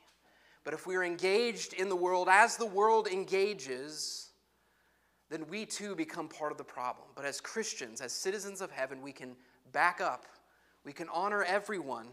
But 0.64 0.74
if 0.74 0.86
we're 0.86 1.04
engaged 1.04 1.74
in 1.74 1.88
the 1.88 1.96
world 1.96 2.28
as 2.30 2.56
the 2.56 2.66
world 2.66 3.06
engages, 3.06 4.30
then 5.30 5.46
we 5.48 5.66
too 5.66 5.94
become 5.94 6.28
part 6.28 6.52
of 6.52 6.58
the 6.58 6.64
problem. 6.64 7.08
But 7.14 7.24
as 7.24 7.40
Christians, 7.40 8.00
as 8.00 8.12
citizens 8.12 8.60
of 8.60 8.70
heaven, 8.70 9.02
we 9.02 9.12
can 9.12 9.36
back 9.72 10.00
up, 10.00 10.24
we 10.84 10.92
can 10.92 11.08
honor 11.12 11.42
everyone, 11.42 12.08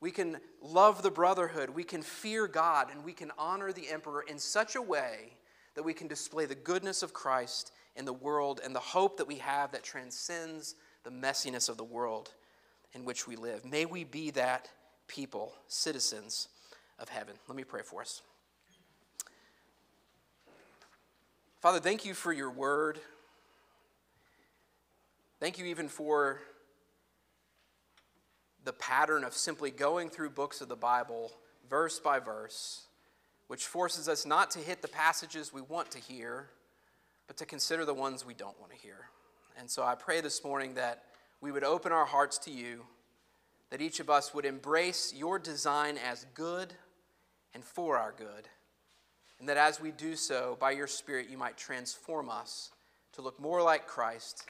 we 0.00 0.10
can 0.10 0.38
love 0.62 1.02
the 1.02 1.10
brotherhood, 1.10 1.70
we 1.70 1.82
can 1.82 2.02
fear 2.02 2.46
God, 2.46 2.88
and 2.92 3.04
we 3.04 3.12
can 3.12 3.32
honor 3.36 3.72
the 3.72 3.88
emperor 3.88 4.22
in 4.22 4.38
such 4.38 4.76
a 4.76 4.82
way 4.82 5.32
that 5.74 5.82
we 5.82 5.94
can 5.94 6.08
display 6.08 6.44
the 6.44 6.54
goodness 6.54 7.02
of 7.02 7.12
Christ 7.12 7.72
in 7.96 8.04
the 8.04 8.12
world 8.12 8.60
and 8.64 8.74
the 8.74 8.80
hope 8.80 9.16
that 9.16 9.26
we 9.26 9.36
have 9.36 9.72
that 9.72 9.82
transcends 9.82 10.76
the 11.04 11.10
messiness 11.10 11.68
of 11.68 11.76
the 11.76 11.84
world 11.84 12.32
in 12.92 13.04
which 13.04 13.26
we 13.26 13.36
live. 13.36 13.64
May 13.64 13.86
we 13.86 14.04
be 14.04 14.30
that 14.32 14.68
people, 15.08 15.54
citizens 15.66 16.48
of 16.98 17.08
heaven. 17.08 17.34
Let 17.48 17.56
me 17.56 17.64
pray 17.64 17.82
for 17.82 18.02
us. 18.02 18.22
Father, 21.60 21.80
thank 21.80 22.04
you 22.04 22.14
for 22.14 22.32
your 22.32 22.50
word. 22.50 23.00
Thank 25.40 25.58
you 25.58 25.66
even 25.66 25.88
for 25.88 26.40
the 28.64 28.72
pattern 28.72 29.24
of 29.24 29.34
simply 29.34 29.70
going 29.70 30.10
through 30.10 30.30
books 30.30 30.60
of 30.60 30.68
the 30.68 30.76
Bible 30.76 31.32
verse 31.68 31.98
by 31.98 32.18
verse, 32.18 32.82
which 33.46 33.66
forces 33.66 34.08
us 34.08 34.26
not 34.26 34.50
to 34.52 34.58
hit 34.58 34.82
the 34.82 34.88
passages 34.88 35.52
we 35.52 35.62
want 35.62 35.90
to 35.92 35.98
hear, 35.98 36.48
but 37.26 37.36
to 37.38 37.46
consider 37.46 37.84
the 37.84 37.94
ones 37.94 38.24
we 38.24 38.34
don't 38.34 38.58
want 38.60 38.72
to 38.72 38.78
hear. 38.78 39.08
And 39.58 39.70
so 39.70 39.82
I 39.82 39.94
pray 39.94 40.20
this 40.20 40.44
morning 40.44 40.74
that 40.74 41.04
we 41.40 41.50
would 41.50 41.64
open 41.64 41.92
our 41.92 42.04
hearts 42.04 42.38
to 42.38 42.50
you 42.50 42.84
that 43.70 43.82
each 43.82 44.00
of 44.00 44.08
us 44.08 44.32
would 44.34 44.44
embrace 44.44 45.12
your 45.14 45.38
design 45.38 45.98
as 45.98 46.26
good 46.34 46.72
and 47.54 47.64
for 47.64 47.98
our 47.98 48.14
good. 48.16 48.48
And 49.38 49.48
that 49.48 49.56
as 49.56 49.80
we 49.80 49.90
do 49.90 50.16
so, 50.16 50.56
by 50.58 50.72
your 50.72 50.86
Spirit, 50.86 51.28
you 51.30 51.38
might 51.38 51.56
transform 51.56 52.28
us 52.28 52.70
to 53.12 53.22
look 53.22 53.38
more 53.38 53.62
like 53.62 53.86
Christ, 53.86 54.44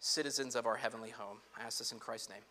citizens 0.00 0.56
of 0.56 0.66
our 0.66 0.76
heavenly 0.76 1.10
home. 1.10 1.38
I 1.58 1.64
ask 1.64 1.78
this 1.78 1.92
in 1.92 1.98
Christ's 1.98 2.30
name. 2.30 2.42